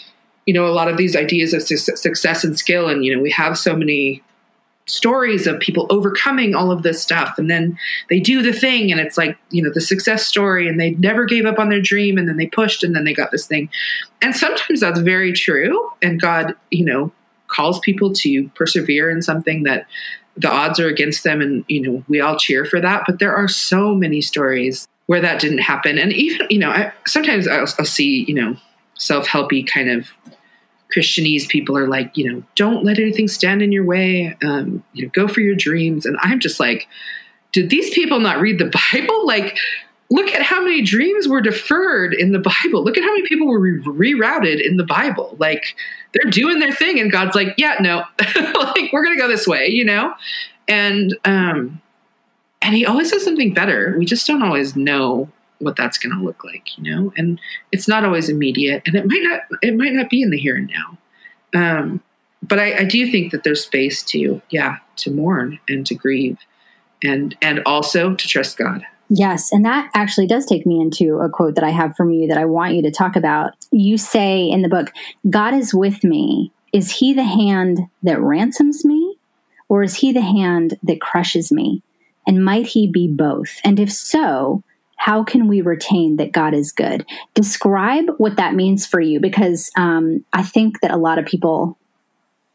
[0.46, 3.22] you know, a lot of these ideas of su- success and skill, and you know,
[3.22, 4.22] we have so many
[4.86, 9.00] stories of people overcoming all of this stuff and then they do the thing and
[9.00, 12.18] it's like you know the success story and they never gave up on their dream
[12.18, 13.70] and then they pushed and then they got this thing.
[14.22, 17.14] And sometimes that's very true and god you know
[17.48, 19.88] calls people to persevere in something that
[20.36, 23.34] the odds are against them and you know we all cheer for that but there
[23.34, 27.68] are so many stories where that didn't happen and even you know I, sometimes I'll,
[27.80, 28.56] I'll see you know
[28.96, 30.08] self-helpy kind of
[30.96, 34.38] Christianese people are like, you know, don't let anything stand in your way.
[34.44, 36.06] Um, you know, go for your dreams.
[36.06, 36.88] And I'm just like,
[37.52, 39.26] did these people not read the Bible?
[39.26, 39.58] Like,
[40.10, 42.84] look at how many dreams were deferred in the Bible.
[42.84, 43.82] Look at how many people were re-
[44.14, 45.36] rerouted in the Bible.
[45.40, 45.76] Like,
[46.14, 48.04] they're doing their thing, and God's like, yeah, no,
[48.36, 50.14] like we're gonna go this way, you know.
[50.68, 51.82] And um,
[52.64, 53.96] and He always does something better.
[53.98, 57.14] We just don't always know what that's going to look like, you know.
[57.18, 57.40] And
[57.72, 60.56] it's not always immediate, and it might not it might not be in the here
[60.56, 60.98] and now.
[61.56, 62.04] Um,
[62.42, 66.40] but I, I do think that there's space to yeah to mourn and to grieve,
[67.04, 68.86] and and also to trust God.
[69.10, 72.28] Yes, and that actually does take me into a quote that I have from you
[72.28, 73.52] that I want you to talk about.
[73.72, 74.92] You say in the book,
[75.30, 76.52] God is with me.
[76.72, 79.18] Is he the hand that ransoms me,
[79.70, 81.84] or is he the hand that crushes me?
[82.28, 83.60] And might he be both?
[83.64, 84.64] And if so,
[84.98, 87.06] how can we retain that God is good?
[87.34, 91.78] Describe what that means for you because um, I think that a lot of people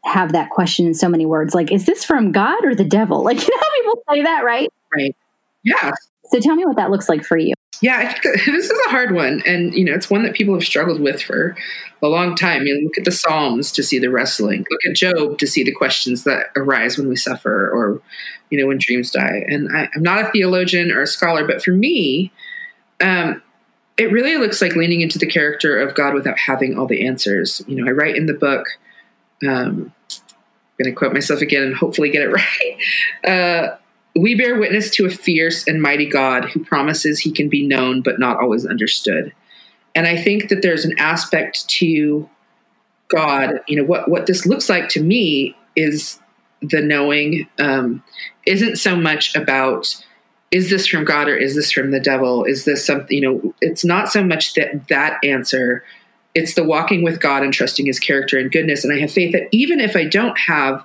[0.03, 1.53] have that question in so many words.
[1.53, 3.23] Like, is this from God or the devil?
[3.23, 4.69] Like, you know how people say that, right?
[4.95, 5.15] Right.
[5.63, 5.91] Yeah.
[6.31, 7.53] So tell me what that looks like for you.
[7.81, 10.99] Yeah, this is a hard one, and you know, it's one that people have struggled
[10.99, 11.55] with for
[12.01, 12.63] a long time.
[12.63, 14.65] You look at the Psalms to see the wrestling.
[14.69, 18.01] Look at Job to see the questions that arise when we suffer, or
[18.49, 19.45] you know, when dreams die.
[19.47, 22.31] And I, am not a theologian or a scholar, but for me,
[22.99, 23.41] um,
[23.97, 27.61] it really looks like leaning into the character of God without having all the answers.
[27.67, 28.65] You know, I write in the book.
[29.47, 32.31] Um, I'm going to quote myself again and hopefully get it
[33.25, 33.29] right.
[33.29, 33.77] Uh,
[34.15, 38.01] we bear witness to a fierce and mighty God who promises he can be known
[38.01, 39.33] but not always understood.
[39.95, 42.29] And I think that there's an aspect to
[43.07, 46.19] God, you know, what, what this looks like to me is
[46.61, 48.03] the knowing um,
[48.45, 50.03] isn't so much about
[50.51, 52.43] is this from God or is this from the devil?
[52.43, 55.83] Is this something, you know, it's not so much that that answer,
[56.33, 58.83] it's the walking with God and trusting his character and goodness.
[58.83, 60.83] And I have faith that even if I don't have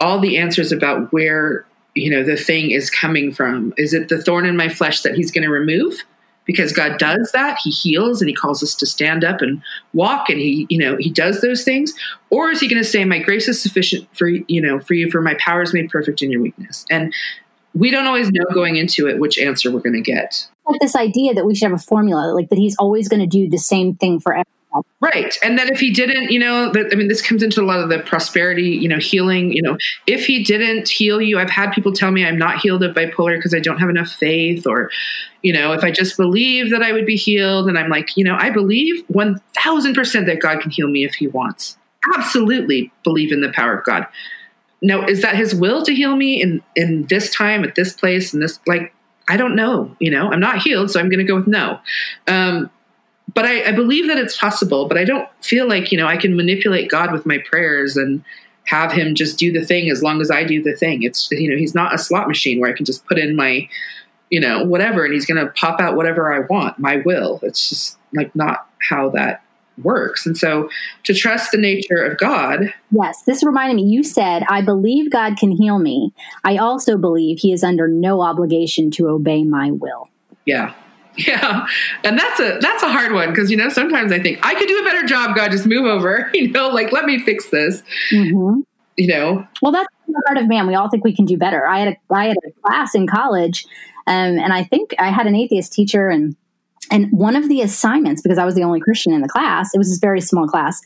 [0.00, 4.22] all the answers about where, you know, the thing is coming from, is it the
[4.22, 6.02] thorn in my flesh that he's going to remove?
[6.44, 7.58] Because God does that.
[7.62, 9.62] He heals and he calls us to stand up and
[9.92, 11.92] walk and he, you know, he does those things.
[12.30, 15.08] Or is he going to say, My grace is sufficient for you know, for you,
[15.08, 16.84] for my power is made perfect in your weakness.
[16.90, 17.14] And
[17.74, 20.48] we don't always know going into it which answer we're going to get.
[20.66, 23.26] Like this idea that we should have a formula, like that he's always going to
[23.26, 24.46] do the same thing for everyone.
[25.00, 25.36] Right.
[25.42, 27.80] And that if he didn't, you know, that, I mean, this comes into a lot
[27.80, 31.72] of the prosperity, you know, healing, you know, if he didn't heal you, I've had
[31.72, 34.90] people tell me I'm not healed of bipolar because I don't have enough faith or,
[35.42, 37.68] you know, if I just believe that I would be healed.
[37.68, 41.26] And I'm like, you know, I believe 1000% that God can heal me if he
[41.26, 41.76] wants.
[42.16, 44.06] Absolutely believe in the power of God.
[44.80, 48.32] Now, is that his will to heal me in in this time at this place
[48.34, 48.92] and this like
[49.28, 49.94] I don't know.
[50.00, 51.78] You know, I'm not healed, so I'm going to go with no.
[52.26, 52.68] Um,
[53.34, 54.86] but I, I believe that it's possible.
[54.86, 58.24] But I don't feel like you know I can manipulate God with my prayers and
[58.64, 61.02] have him just do the thing as long as I do the thing.
[61.02, 63.68] It's you know he's not a slot machine where I can just put in my
[64.30, 66.78] you know whatever and he's going to pop out whatever I want.
[66.78, 67.40] My will.
[67.42, 69.42] It's just like not how that
[69.82, 70.26] works.
[70.26, 70.68] And so
[71.04, 72.72] to trust the nature of God.
[72.90, 73.84] Yes, this reminded me.
[73.84, 76.12] You said, I believe God can heal me.
[76.44, 80.10] I also believe he is under no obligation to obey my will.
[80.44, 80.74] Yeah.
[81.28, 81.66] Yeah.
[82.04, 84.66] And that's a that's a hard one because you know sometimes I think I could
[84.66, 87.82] do a better job, God, just move over, you know, like let me fix this.
[88.10, 88.60] Mm-hmm.
[88.96, 89.46] You know.
[89.60, 90.66] Well, that's the part of man.
[90.66, 91.66] We all think we can do better.
[91.66, 93.66] I had a I had a class in college
[94.06, 96.36] um, and I think I had an atheist teacher and
[96.90, 99.78] and one of the assignments, because I was the only Christian in the class, it
[99.78, 100.80] was this very small class.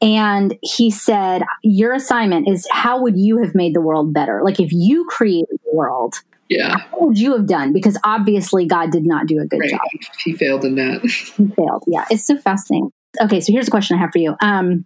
[0.00, 4.40] And he said, Your assignment is how would you have made the world better?
[4.42, 6.14] Like if you created the world,
[6.48, 6.76] yeah.
[6.90, 7.72] What would you have done?
[7.72, 9.70] Because obviously God did not do a good right.
[9.70, 9.80] job.
[10.24, 11.02] He failed in that.
[11.02, 11.84] he failed.
[11.86, 12.04] Yeah.
[12.10, 12.90] It's so fascinating.
[13.20, 14.36] Okay, so here's a question I have for you.
[14.40, 14.84] Um,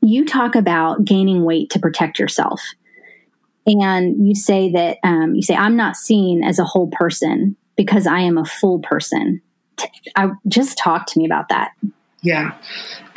[0.00, 2.60] you talk about gaining weight to protect yourself.
[3.66, 8.06] And you say that um, you say, I'm not seen as a whole person because
[8.06, 9.42] I am a full person.
[10.16, 11.72] I just talk to me about that.
[12.22, 12.54] Yeah.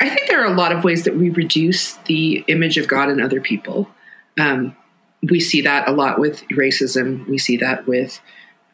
[0.00, 3.08] I think there are a lot of ways that we reduce the image of God
[3.08, 3.88] in other people.
[4.38, 4.76] Um,
[5.30, 7.26] we see that a lot with racism.
[7.28, 8.20] We see that with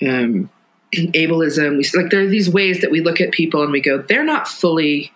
[0.03, 0.51] um,
[0.94, 1.76] ableism.
[1.76, 3.99] We see, like there are these ways that we look at people and we go,
[3.99, 5.12] they're not fully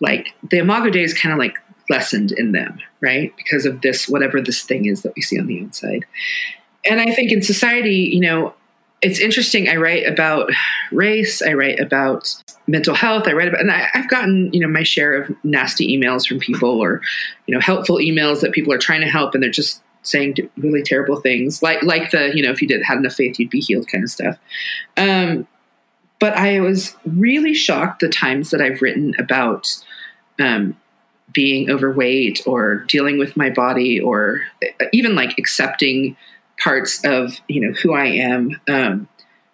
[0.00, 1.56] like the Imago Dei is kind of like
[1.90, 3.32] lessened in them, right?
[3.36, 6.04] Because of this, whatever this thing is that we see on the outside.
[6.84, 8.54] And I think in society, you know,
[9.02, 9.68] it's interesting.
[9.68, 10.50] I write about
[10.90, 12.34] race, I write about
[12.66, 15.96] mental health, I write about, and I, have gotten, you know, my share of nasty
[15.96, 17.02] emails from people or,
[17.46, 20.82] you know, helpful emails that people are trying to help and they're just saying really
[20.82, 23.60] terrible things, like, like the, you know, if you did had enough faith, you'd be
[23.60, 24.38] healed kind of stuff.
[24.96, 25.46] Um,
[26.18, 29.68] but I was really shocked the times that I've written about
[30.38, 30.76] um,
[31.32, 34.42] being overweight or dealing with my body or
[34.92, 36.16] even like accepting
[36.62, 38.60] parts of you know who I am.
[38.68, 39.08] Um,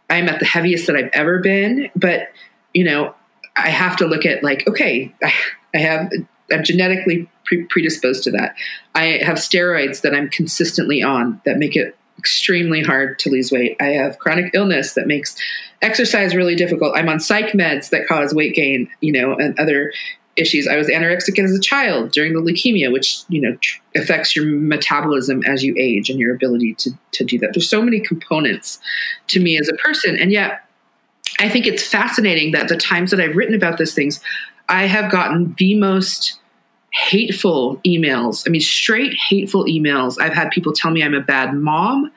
[0.08, 2.28] I'm at the heaviest that I've ever been, but
[2.74, 3.14] you know
[3.56, 5.32] I have to look at like okay, I,
[5.74, 6.12] I have
[6.52, 8.54] I'm genetically pre- predisposed to that.
[8.94, 13.76] I have steroids that I'm consistently on that make it extremely hard to lose weight.
[13.80, 15.36] I have chronic illness that makes
[15.82, 16.96] exercise really difficult.
[16.96, 19.92] I'm on psych meds that cause weight gain, you know, and other
[20.36, 20.68] issues.
[20.68, 24.46] I was anorexic as a child during the leukemia, which you know tr- affects your
[24.46, 27.50] metabolism as you age and your ability to to do that.
[27.54, 28.80] There's so many components
[29.28, 30.64] to me as a person, and yet
[31.38, 34.20] I think it's fascinating that the times that I've written about these things,
[34.68, 36.39] I have gotten the most
[36.92, 38.46] hateful emails.
[38.46, 40.20] I mean, straight hateful emails.
[40.20, 42.10] I've had people tell me I'm a bad mom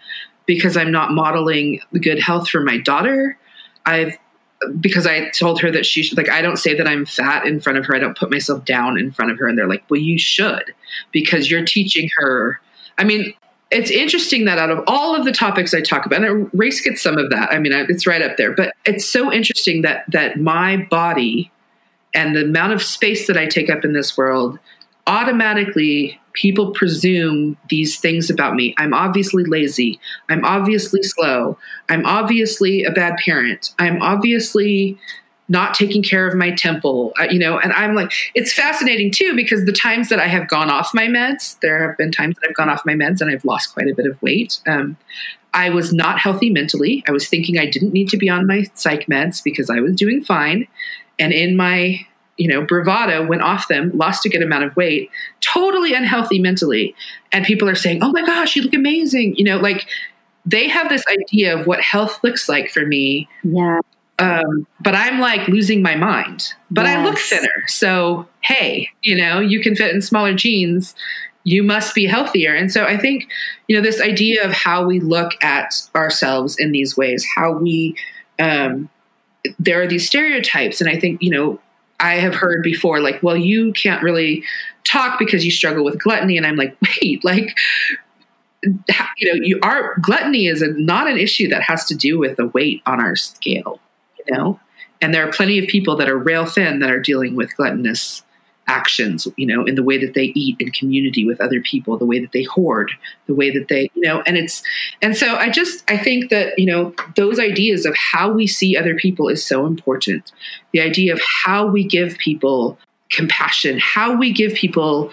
[0.46, 3.38] because I'm not modeling good health for my daughter.
[3.86, 4.18] I've
[4.80, 7.60] because I told her that she should, like, I don't say that I'm fat in
[7.60, 7.96] front of her.
[7.96, 9.48] I don't put myself down in front of her.
[9.48, 10.74] And they're like, well, you should
[11.12, 12.62] because you're teaching her.
[12.98, 13.34] I mean,
[13.72, 17.02] it's interesting that out of all of the topics I talk about, and race gets
[17.02, 17.52] some of that.
[17.52, 21.52] I mean, it's right up there, but it's so interesting that, that my body
[22.14, 24.60] and the amount of space that I take up in this world
[25.08, 28.74] automatically people presume these things about me.
[28.78, 30.00] I'm obviously lazy.
[30.30, 31.58] I'm obviously slow.
[31.90, 33.74] I'm obviously a bad parent.
[33.80, 34.98] I'm obviously
[35.50, 39.36] not taking care of my temple, uh, you know, and I'm like, it's fascinating too,
[39.36, 42.50] because the times that I have gone off my meds, there have been times that
[42.50, 44.60] I've gone off my meds and I've lost quite a bit of weight.
[44.66, 44.98] Um,
[45.54, 47.04] I was not healthy mentally.
[47.08, 49.96] I was thinking I didn't need to be on my psych meds because I was
[49.96, 50.66] doing fine.
[51.20, 52.06] And in my
[52.38, 55.10] you know, bravado went off them, lost a good amount of weight,
[55.42, 56.96] totally unhealthy mentally.
[57.32, 59.36] And people are saying, oh my gosh, you look amazing.
[59.36, 59.88] You know, like
[60.46, 63.30] they have this idea of what health looks like for me.
[63.44, 63.80] Yeah.
[64.20, 66.54] Um, but I'm like losing my mind.
[66.72, 66.98] But yes.
[66.98, 67.68] I look thinner.
[67.68, 70.96] So, hey, you know, you can fit in smaller jeans.
[71.44, 72.54] You must be healthier.
[72.54, 73.28] And so I think,
[73.68, 77.96] you know, this idea of how we look at ourselves in these ways, how we,
[78.40, 78.90] um,
[79.60, 80.82] there are these stereotypes.
[80.82, 81.60] And I think, you know,
[82.00, 84.44] I have heard before, like, well, you can't really
[84.84, 86.38] talk because you struggle with gluttony.
[86.38, 87.56] And I'm like, wait, like,
[88.64, 88.74] you
[89.34, 92.48] know, you are gluttony is a, not an issue that has to do with the
[92.48, 93.80] weight on our scale,
[94.18, 94.60] you know?
[95.02, 98.24] And there are plenty of people that are rail thin that are dealing with gluttonous
[98.68, 102.06] actions, you know, in the way that they eat in community with other people, the
[102.06, 102.92] way that they hoard,
[103.26, 104.64] the way that they, you know, and it's,
[105.02, 108.78] and so I just, I think that, you know, those ideas of how we see
[108.78, 110.32] other people is so important.
[110.72, 112.78] The idea of how we give people
[113.10, 115.12] compassion, how we give people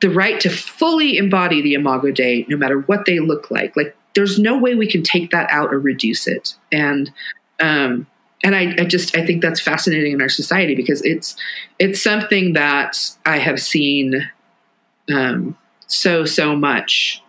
[0.00, 3.76] the right to fully embody the Imago Dei, no matter what they look like.
[3.76, 6.54] Like, there's no way we can take that out or reduce it.
[6.70, 7.10] And,
[7.60, 8.06] um,
[8.42, 11.36] and I, I, just I think that's fascinating in our society because it's
[11.78, 14.30] it's something that I have seen
[15.12, 17.22] um, so so much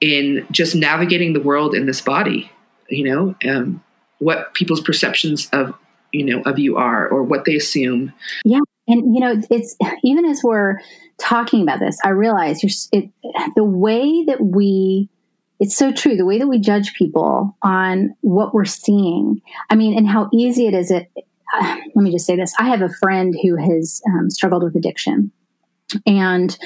[0.00, 2.50] in just navigating the world in this body.
[2.88, 3.82] You know, um,
[4.18, 5.74] what people's perceptions of
[6.12, 8.12] you know of you are or what they assume.
[8.44, 10.78] Yeah, and you know, it's even as we're
[11.18, 13.08] talking about this, I realize it,
[13.56, 15.08] the way that we
[15.62, 16.16] it's so true.
[16.16, 19.40] The way that we judge people on what we're seeing,
[19.70, 20.90] I mean, and how easy it is.
[20.90, 21.08] It.
[21.54, 24.74] Uh, let me just say this: I have a friend who has um, struggled with
[24.74, 25.30] addiction,
[26.04, 26.58] and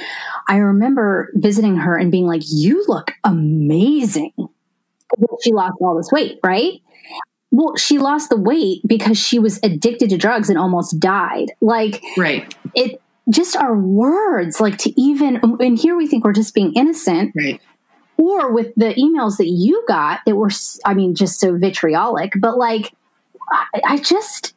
[0.49, 4.33] I remember visiting her and being like, "You look amazing."
[5.43, 6.81] She lost all this weight, right?
[7.51, 11.53] Well, she lost the weight because she was addicted to drugs and almost died.
[11.61, 12.53] Like, right?
[12.75, 17.35] It just our words, like to even, and here we think we're just being innocent,
[17.37, 17.61] right?
[18.19, 20.51] Or with the emails that you got that were
[20.85, 22.93] i mean just so vitriolic but like
[23.51, 24.55] i, I just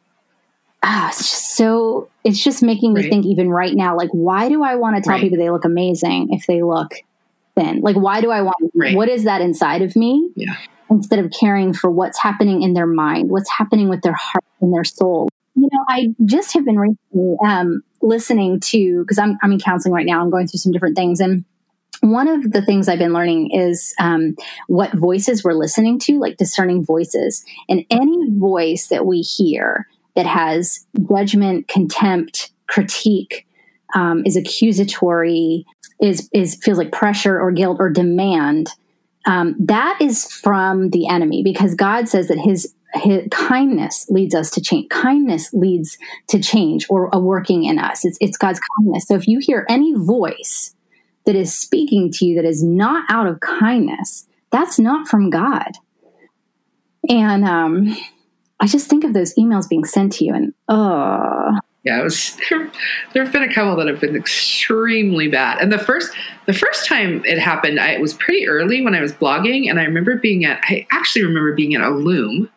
[0.82, 3.10] ah, it's just so it's just making me right.
[3.10, 5.22] think even right now like why do i want to tell right.
[5.22, 6.94] people they look amazing if they look
[7.56, 8.96] thin like why do i want right.
[8.96, 10.56] what is that inside of me yeah.
[10.90, 14.72] instead of caring for what's happening in their mind what's happening with their heart and
[14.72, 19.52] their soul you know i just have been recently um, listening to because I'm, I'm
[19.52, 21.44] in counseling right now i'm going through some different things and
[22.00, 24.36] one of the things I've been learning is um,
[24.68, 27.44] what voices we're listening to, like discerning voices.
[27.68, 29.86] And any voice that we hear
[30.16, 33.46] that has judgment, contempt, critique,
[33.94, 35.66] um, is accusatory,
[36.00, 38.70] is is feels like pressure or guilt or demand,
[39.26, 44.50] um, that is from the enemy because God says that His his, kindness leads us
[44.50, 44.88] to change.
[44.88, 45.98] Kindness leads
[46.28, 48.04] to change or a working in us.
[48.04, 49.06] It's, it's God's kindness.
[49.06, 50.74] So if you hear any voice
[51.26, 55.72] that is speaking to you that is not out of kindness, that's not from God.
[57.08, 57.96] And um,
[58.60, 62.36] I just think of those emails being sent to you, and oh, yeah, it was.
[62.50, 62.70] There,
[63.12, 66.12] there have been a couple that have been extremely bad, and the first,
[66.46, 69.80] the first time it happened, I, it was pretty early when I was blogging, and
[69.80, 70.60] I remember being at.
[70.64, 72.50] I actually remember being at a loom,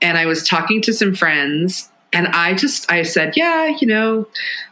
[0.00, 4.26] and I was talking to some friends, and I just I said, yeah, you know,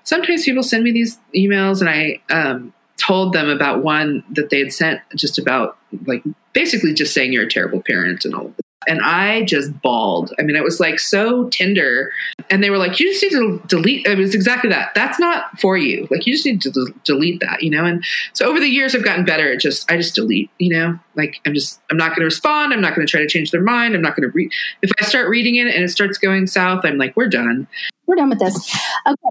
[0.04, 2.74] sometimes people send me these emails, and I um,
[3.10, 7.42] told them about one that they had sent just about like basically just saying you're
[7.42, 8.66] a terrible parent and all of this.
[8.86, 10.32] And I just bawled.
[10.38, 12.12] I mean, it was like so tender.
[12.50, 14.06] And they were like, you just need to delete.
[14.06, 14.92] It was exactly that.
[14.94, 16.06] That's not for you.
[16.08, 17.84] Like, you just need to delete that, you know?
[17.84, 18.02] And
[18.32, 20.98] so over the years, I've gotten better at just, I just delete, you know?
[21.16, 22.72] Like, I'm just, I'm not going to respond.
[22.72, 23.94] I'm not going to try to change their mind.
[23.94, 24.50] I'm not going to read.
[24.80, 27.66] If I start reading it and it starts going south, I'm like, we're done.
[28.06, 28.76] We're done with this.
[29.06, 29.28] Okay.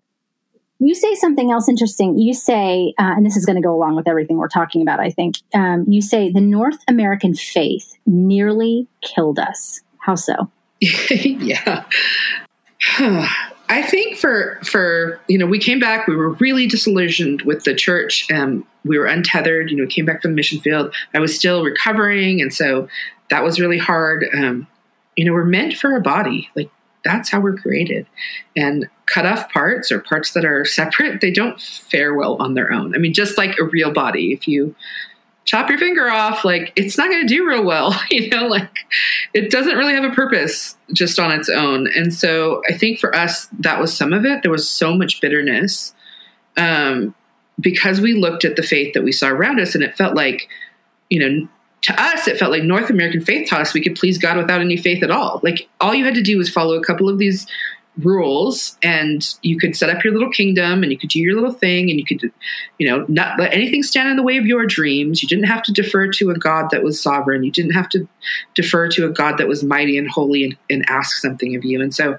[0.80, 2.18] You say something else interesting.
[2.18, 5.00] You say, uh, and this is going to go along with everything we're talking about,
[5.00, 5.36] I think.
[5.54, 9.82] Um, you say the North American faith nearly killed us.
[9.98, 10.50] How so?
[10.80, 11.84] yeah.
[13.72, 17.76] I think for for you know we came back we were really disillusioned with the
[17.76, 21.20] church and we were untethered you know we came back from the mission field I
[21.20, 22.88] was still recovering and so
[23.30, 24.66] that was really hard um,
[25.16, 26.72] you know we're meant for a body like
[27.04, 28.06] that's how we're created.
[28.56, 32.72] And cut off parts or parts that are separate, they don't fare well on their
[32.72, 32.95] own.
[32.95, 34.76] I mean, just like a real body, if you
[35.45, 38.70] chop your finger off, like it's not going to do real well, you know, like
[39.34, 41.88] it doesn't really have a purpose just on its own.
[41.95, 44.43] And so I think for us, that was some of it.
[44.43, 45.93] There was so much bitterness
[46.55, 47.16] um,
[47.60, 50.47] because we looked at the faith that we saw around us and it felt like,
[51.10, 51.47] you know,
[51.82, 54.62] to us, it felt like North American faith taught us we could please God without
[54.62, 55.39] any faith at all.
[55.43, 57.47] Like all you had to do was follow a couple of these
[58.04, 61.54] rules and you could set up your little kingdom and you could do your little
[61.54, 62.32] thing and you could
[62.78, 65.22] you know not let anything stand in the way of your dreams.
[65.22, 67.43] You didn't have to defer to a god that was sovereign.
[67.43, 68.08] You didn't have to
[68.56, 71.82] defer to a god that was mighty and holy and, and ask something of you.
[71.82, 72.18] And so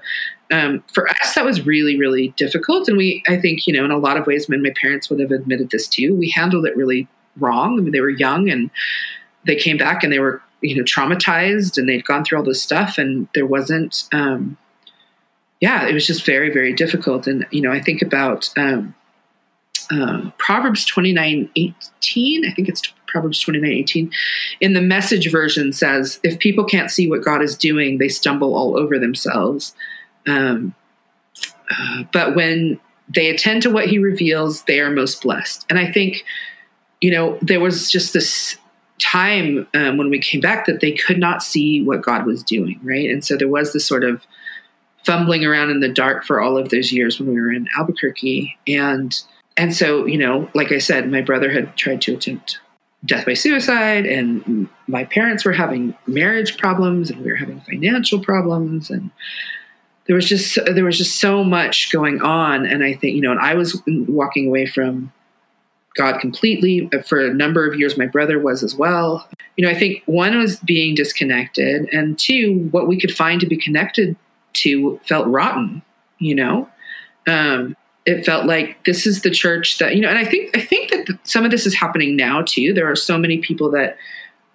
[0.51, 2.87] um, for us that was really really difficult.
[2.87, 5.19] And we i think you know in a lot of ways when my parents would
[5.19, 7.07] have admitted this too we handled it really
[7.37, 7.79] wrong.
[7.79, 8.69] I mean they were young and
[9.45, 12.61] they came back and they were you know traumatized and they'd gone through all this
[12.61, 14.57] stuff and there wasn't um,
[15.61, 17.27] yeah it was just very very difficult.
[17.27, 18.93] And you know i think about um,
[19.91, 24.11] uh, proverbs 29 18 i think it's proverbs 29 18
[24.59, 28.55] in the message version says if people can't see what god is doing they stumble
[28.55, 29.75] all over themselves.
[30.27, 30.75] Um,
[31.71, 32.79] uh, but when
[33.13, 35.65] they attend to what he reveals they are most blessed.
[35.69, 36.23] And i think
[36.99, 38.57] you know there was just this
[39.01, 42.79] time um, when we came back that they could not see what God was doing,
[42.83, 43.09] right?
[43.09, 44.21] And so there was this sort of
[45.05, 48.57] fumbling around in the dark for all of those years when we were in Albuquerque.
[48.67, 49.19] And
[49.57, 52.59] and so, you know, like I said, my brother had tried to attempt
[53.03, 58.23] death by suicide and my parents were having marriage problems and we were having financial
[58.23, 59.09] problems and
[60.05, 63.31] there was just there was just so much going on and I think, you know,
[63.31, 65.11] and I was walking away from
[65.95, 66.89] God completely.
[67.05, 69.27] For a number of years, my brother was as well.
[69.57, 73.47] You know, I think one was being disconnected, and two, what we could find to
[73.47, 74.15] be connected
[74.53, 75.81] to felt rotten.
[76.19, 76.69] You know,
[77.27, 77.75] um,
[78.05, 80.91] it felt like this is the church that you know, and I think I think
[80.91, 82.73] that some of this is happening now too.
[82.73, 83.97] There are so many people that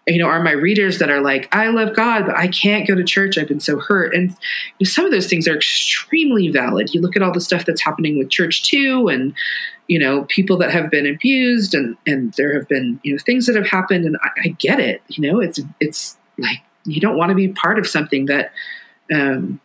[0.08, 2.94] you know, are my readers that are like, I love God, but I can't go
[2.94, 3.36] to church.
[3.36, 4.14] I've been so hurt.
[4.14, 6.94] And you know, some of those things are extremely valid.
[6.94, 9.34] You look at all the stuff that's happening with church too, and
[9.88, 13.46] you know, people that have been abused, and and there have been you know things
[13.46, 15.02] that have happened, and I, I get it.
[15.08, 18.52] You know, it's it's like you don't want to be part of something that
[19.12, 19.60] um,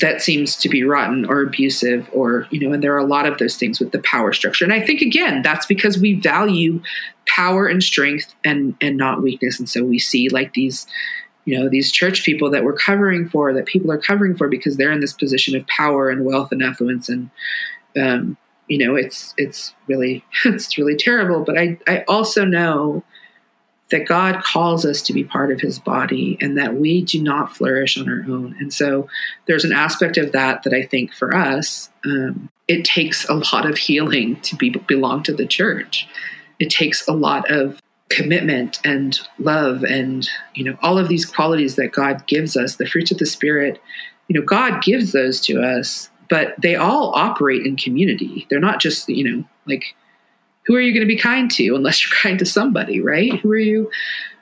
[0.00, 3.26] that seems to be rotten or abusive or you know and there are a lot
[3.26, 4.64] of those things with the power structure.
[4.64, 6.82] And i think again that's because we value
[7.26, 9.58] power and strength and and not weakness.
[9.58, 10.86] And so we see like these
[11.44, 14.76] you know these church people that we're covering for that people are covering for because
[14.76, 17.08] they're in this position of power and wealth and affluence.
[17.08, 17.30] And
[18.00, 18.36] um,
[18.68, 21.44] you know it's it's really it's really terrible.
[21.44, 23.04] But i i also know
[23.90, 27.56] that God calls us to be part of his body and that we do not
[27.56, 28.56] flourish on our own.
[28.58, 29.08] And so
[29.46, 33.64] there's an aspect of that that I think for us, um, it takes a lot
[33.64, 36.08] of healing to be, belong to the church.
[36.58, 41.74] It takes a lot of commitment and love and you know all of these qualities
[41.74, 43.80] that God gives us, the fruits of the spirit.
[44.28, 48.46] You know, God gives those to us, but they all operate in community.
[48.48, 49.94] They're not just, you know, like
[50.66, 53.38] who are you going to be kind to unless you're kind to somebody, right?
[53.40, 53.90] Who are you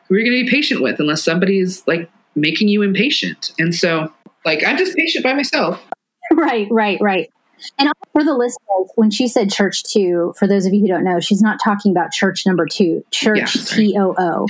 [0.09, 3.53] who are you going to be patient with unless somebody is like making you impatient?
[3.59, 4.13] And so,
[4.45, 5.83] like I'm just patient by myself.
[6.33, 7.31] Right, right, right.
[7.79, 11.05] And for the listeners, when she said church two, for those of you who don't
[11.05, 14.47] know, she's not talking about church number two, church yeah, T O O.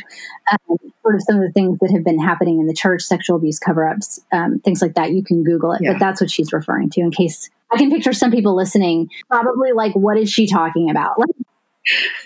[0.53, 3.37] Um, sort of some of the things that have been happening in the church, sexual
[3.37, 5.13] abuse cover ups, um, things like that.
[5.13, 5.93] You can Google it, yeah.
[5.93, 9.73] but that's what she's referring to in case I can picture some people listening, probably
[9.73, 11.17] like, what is she talking about?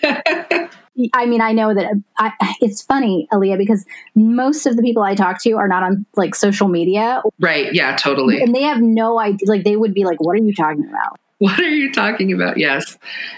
[0.03, 2.31] I mean, I know that I,
[2.61, 3.85] it's funny, Alia, because
[4.15, 7.21] most of the people I talk to are not on like social media.
[7.39, 7.73] Right.
[7.73, 8.41] Yeah, totally.
[8.41, 9.47] And they have no idea.
[9.47, 11.19] Like, they would be like, what are you talking about?
[11.39, 12.57] What are you talking about?
[12.57, 12.97] Yes.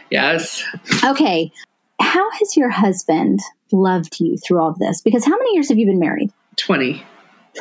[0.09, 0.63] Yes.
[1.03, 1.51] Okay.
[1.99, 3.41] How has your husband
[3.71, 5.01] loved you through all of this?
[5.01, 6.31] Because how many years have you been married?
[6.55, 7.03] 20.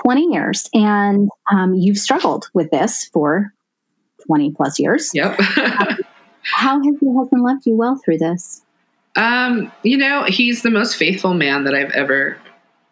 [0.02, 0.70] 20 years.
[0.72, 3.52] And um, you've struggled with this for
[4.26, 5.11] 20 plus years.
[5.12, 5.38] Yep.
[6.43, 8.62] How has your husband loved you well through this?
[9.16, 12.36] Um, you know, he's the most faithful man that I've ever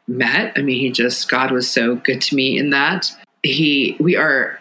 [0.07, 0.53] met.
[0.57, 3.11] I mean, he just God was so good to me in that.
[3.43, 4.59] He we are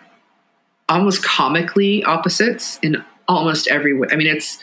[0.90, 4.08] almost comically opposites in almost every way.
[4.12, 4.60] I mean, it's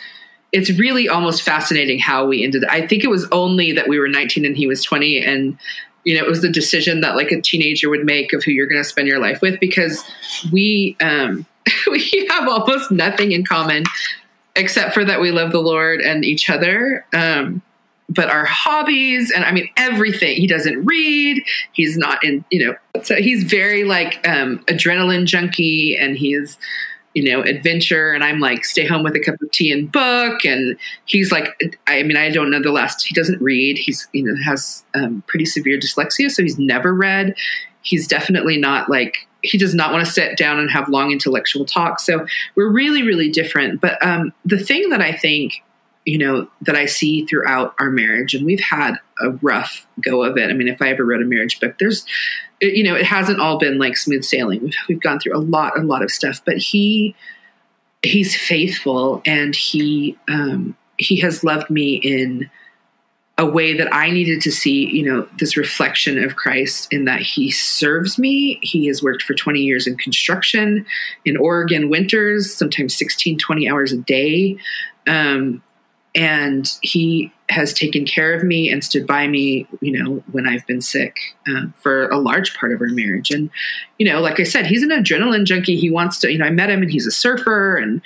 [0.53, 2.65] it's really almost fascinating how we ended.
[2.67, 5.59] I think it was only that we were 19 and he was 20 and
[6.05, 8.67] you know, it was the decision that like a teenager would make of who you're
[8.67, 10.05] going to spend your life with because
[10.53, 11.47] we um
[11.91, 13.85] we have almost nothing in common
[14.57, 17.05] except for that we love the Lord and each other.
[17.13, 17.63] Um,
[18.09, 20.37] but our hobbies and I mean everything.
[20.37, 21.43] He doesn't read.
[21.73, 26.59] He's not in, you know, so he's very like um, adrenaline junkie and he's,
[27.15, 28.13] you know, adventure.
[28.13, 30.45] And I'm like, stay home with a cup of tea and book.
[30.45, 31.49] And he's like,
[31.87, 33.79] I mean, I don't know the last, he doesn't read.
[33.79, 36.31] He's, you know, has um, pretty severe dyslexia.
[36.31, 37.35] So he's never read.
[37.83, 41.65] He's definitely not like he does not want to sit down and have long intellectual
[41.65, 42.05] talks.
[42.05, 43.81] So we're really, really different.
[43.81, 45.63] But um, the thing that I think,
[46.07, 50.37] you know, that I see throughout our marriage, and we've had a rough go of
[50.37, 50.51] it.
[50.51, 52.05] I mean, if I ever wrote a marriage book, there's,
[52.61, 54.63] you know, it hasn't all been like smooth sailing.
[54.63, 56.41] We've, we've gone through a lot, a lot of stuff.
[56.45, 57.15] But he,
[58.03, 62.51] he's faithful, and he, um, he has loved me in
[63.37, 67.21] a way that I needed to see, you know, this reflection of Christ in that
[67.21, 68.61] he serves me.
[68.63, 70.87] He has worked for 20 years in construction
[71.25, 74.57] in Oregon winters, sometimes 16, 20 hours a day.
[75.09, 75.63] Um,
[76.15, 80.67] and he has taken care of me and stood by me, you know, when I've
[80.67, 81.17] been sick
[81.49, 83.31] uh, for a large part of our marriage.
[83.31, 83.51] And,
[83.99, 85.77] you know, like I said, he's an adrenaline junkie.
[85.77, 88.01] He wants to, you know, I met him and he's a surfer and,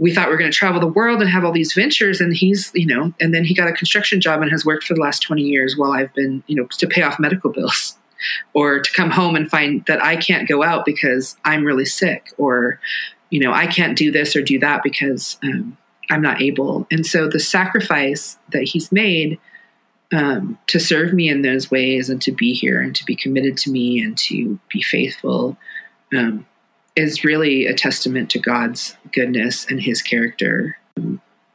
[0.00, 2.34] we thought we were going to travel the world and have all these ventures and
[2.34, 5.00] he's you know and then he got a construction job and has worked for the
[5.00, 7.96] last 20 years while i've been you know to pay off medical bills
[8.54, 12.32] or to come home and find that i can't go out because i'm really sick
[12.38, 12.80] or
[13.28, 15.76] you know i can't do this or do that because um,
[16.10, 19.38] i'm not able and so the sacrifice that he's made
[20.12, 23.56] um, to serve me in those ways and to be here and to be committed
[23.58, 25.56] to me and to be faithful
[26.16, 26.46] um,
[26.96, 30.76] is really a testament to God's goodness and his character.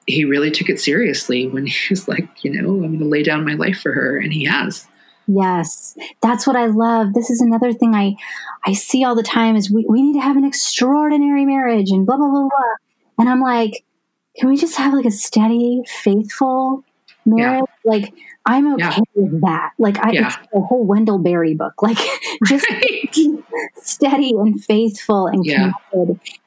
[0.07, 3.23] He really took it seriously when he was like, you know, I'm going to lay
[3.23, 4.87] down my life for her, and he has.
[5.27, 7.13] Yes, that's what I love.
[7.13, 8.15] This is another thing I
[8.65, 12.05] I see all the time is we, we need to have an extraordinary marriage and
[12.05, 12.73] blah blah blah blah.
[13.17, 13.83] And I'm like,
[14.37, 16.83] can we just have like a steady, faithful
[17.25, 17.65] marriage?
[17.83, 17.91] Yeah.
[17.91, 18.13] Like
[18.45, 18.99] I'm okay yeah.
[19.15, 19.71] with that.
[19.79, 20.27] Like I, yeah.
[20.27, 21.73] it's a whole Wendell Berry book.
[21.81, 21.97] Like
[22.45, 23.15] just right.
[23.75, 25.71] steady and faithful and yeah.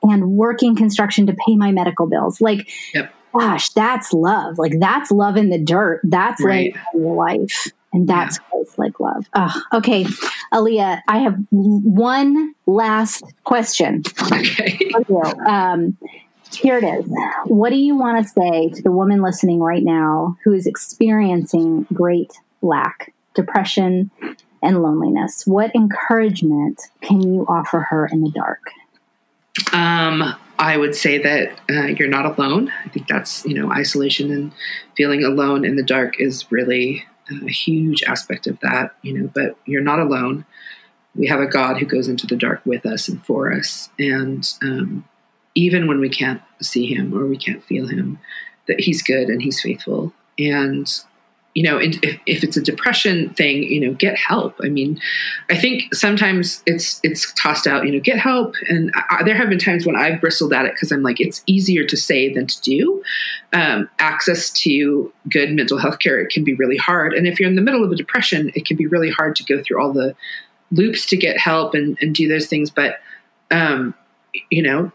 [0.03, 2.41] and working construction to pay my medical bills.
[2.41, 3.13] Like, yep.
[3.33, 4.59] gosh, that's love.
[4.59, 6.01] Like that's love in the dirt.
[6.05, 6.75] That's right.
[6.75, 7.69] like life.
[7.93, 8.63] And that's yeah.
[8.77, 9.27] like love.
[9.35, 10.07] Oh, okay.
[10.53, 14.03] Alia, I have one last question.
[14.31, 14.91] Okay.
[15.47, 15.97] Um,
[16.59, 17.11] here it is.
[17.45, 21.87] What do you want to say to the woman listening right now who is experiencing
[21.93, 22.33] great
[22.63, 24.11] lack, depression,
[24.63, 25.47] and loneliness?
[25.47, 28.71] What encouragement can you offer her in the dark?
[29.73, 32.73] Um, I would say that uh, you're not alone.
[32.85, 34.53] I think that's, you know, isolation and
[34.97, 39.57] feeling alone in the dark is really a huge aspect of that, you know, but
[39.67, 40.45] you're not alone.
[41.15, 43.91] We have a God who goes into the dark with us and for us.
[43.99, 45.05] And um,
[45.59, 48.17] even when we can't see him or we can't feel him,
[48.69, 50.13] that he's good and he's faithful.
[50.39, 50.89] And
[51.55, 54.55] you know, if, if it's a depression thing, you know, get help.
[54.63, 55.01] I mean,
[55.51, 57.85] I think sometimes it's it's tossed out.
[57.85, 58.55] You know, get help.
[58.69, 61.43] And I, there have been times when I've bristled at it because I'm like, it's
[61.47, 63.03] easier to say than to do.
[63.53, 67.15] Um, access to good mental health care it can be really hard.
[67.15, 69.43] And if you're in the middle of a depression, it can be really hard to
[69.43, 70.15] go through all the
[70.71, 72.71] loops to get help and, and do those things.
[72.71, 73.01] But
[73.51, 73.95] um,
[74.51, 74.93] you know,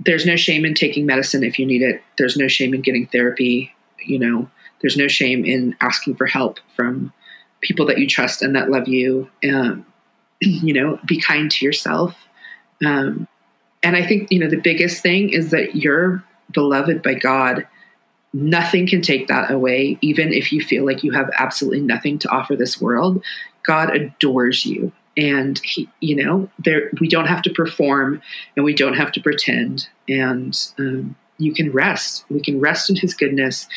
[0.00, 2.02] there's no shame in taking medicine if you need it.
[2.18, 3.72] There's no shame in getting therapy.
[4.04, 7.12] You know, there's no shame in asking for help from
[7.60, 9.30] people that you trust and that love you.
[9.48, 9.86] Um,
[10.40, 12.14] you know, be kind to yourself.
[12.84, 13.26] Um,
[13.82, 16.22] and I think, you know, the biggest thing is that you're
[16.52, 17.66] beloved by God.
[18.32, 22.28] Nothing can take that away, even if you feel like you have absolutely nothing to
[22.28, 23.24] offer this world.
[23.62, 28.20] God adores you and he, you know, there we don't have to perform
[28.54, 32.24] and we don't have to pretend, and um, you can rest.
[32.30, 33.68] We can rest in His goodness,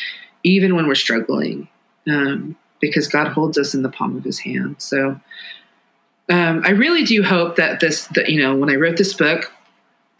[0.44, 1.68] even when we're struggling,
[2.08, 4.76] um, because God holds us in the palm of His hand.
[4.78, 5.20] So,
[6.28, 9.52] um, I really do hope that this, that you know, when I wrote this book,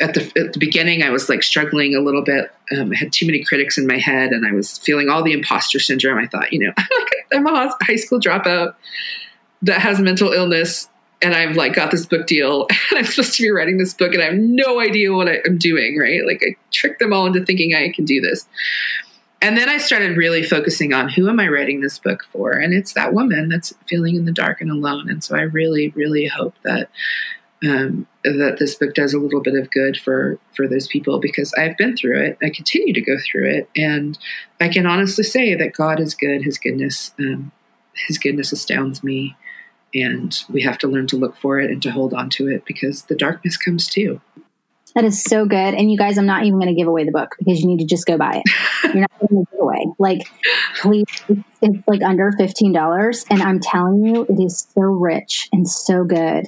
[0.01, 2.51] at the at the beginning, I was like struggling a little bit.
[2.73, 5.33] Um, I had too many critics in my head, and I was feeling all the
[5.33, 6.19] imposter syndrome.
[6.19, 6.73] I thought, you know,
[7.33, 8.75] I'm a high school dropout
[9.63, 10.89] that has mental illness
[11.23, 14.13] and I've like got this book deal and I'm supposed to be writing this book
[14.15, 16.25] and I have no idea what I, am doing, right?
[16.27, 18.47] Like I tricked them all into thinking I can do this.
[19.43, 22.53] And then I started really focusing on who am I writing this book for?
[22.53, 25.09] And it's that woman that's feeling in the dark and alone.
[25.09, 26.91] And so I really, really hope that
[27.63, 31.53] um, that this book does a little bit of good for for those people because
[31.55, 32.39] I've been through it.
[32.43, 34.19] I continue to go through it, and
[34.61, 36.43] I can honestly say that God is good.
[36.43, 37.53] His goodness, um,
[38.07, 39.37] His goodness astounds me
[39.95, 42.65] and we have to learn to look for it and to hold on to it
[42.65, 44.21] because the darkness comes too.
[44.95, 45.75] That is so good.
[45.75, 47.79] And you guys, I'm not even going to give away the book because you need
[47.79, 48.53] to just go buy it.
[48.95, 49.87] You're not going to give away.
[49.99, 50.29] Like,
[50.81, 51.05] please,
[51.63, 53.27] it's like under $15.
[53.31, 56.47] And I'm telling you, it is so rich and so good.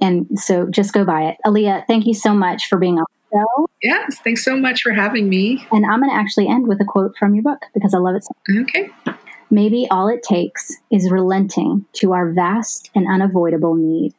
[0.00, 1.38] And so just go buy it.
[1.44, 3.66] Alia, thank you so much for being on the show.
[3.82, 5.66] Yes, thanks so much for having me.
[5.72, 8.14] And I'm going to actually end with a quote from your book because I love
[8.14, 8.68] it so much.
[8.68, 8.90] Okay.
[9.52, 14.14] Maybe all it takes is relenting to our vast and unavoidable need.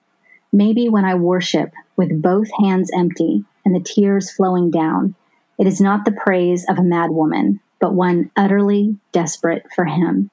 [0.51, 5.15] Maybe when I worship with both hands empty and the tears flowing down,
[5.57, 10.29] it is not the praise of a mad woman, but one utterly desperate for Him.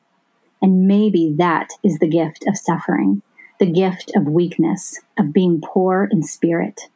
[0.61, 3.23] And maybe that is the gift of suffering,
[3.61, 6.89] the gift of weakness, of being poor in spirit.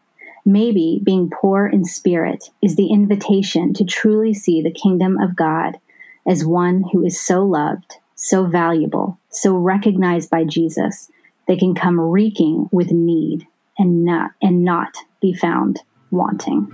[0.44, 5.78] Maybe being poor in spirit is the invitation to truly see the kingdom of God
[6.26, 11.10] as one who is so loved, so valuable, so recognized by Jesus,
[11.48, 13.46] they can come reeking with need
[13.78, 16.72] and not and not be found wanting.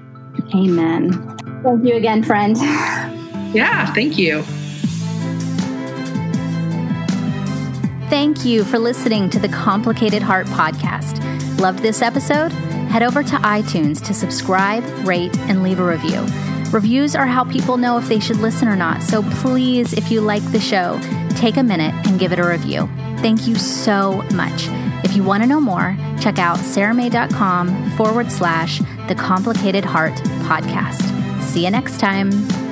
[0.55, 1.13] Amen.
[1.63, 2.57] Thank you again, friend.
[3.55, 4.43] Yeah, thank you.
[8.11, 11.59] Thank you for listening to the Complicated Heart podcast.
[11.59, 12.53] Loved this episode?
[12.53, 16.27] Head over to iTunes to subscribe, rate, and leave a review.
[16.73, 19.03] Reviews are how people know if they should listen or not.
[19.03, 21.01] So please, if you like the show,
[21.31, 22.89] take a minute and give it a review.
[23.19, 24.69] Thank you so much.
[25.03, 30.15] If you want to know more, check out sarahmae.com forward slash the complicated heart
[30.45, 31.03] podcast.
[31.43, 32.68] See you next time.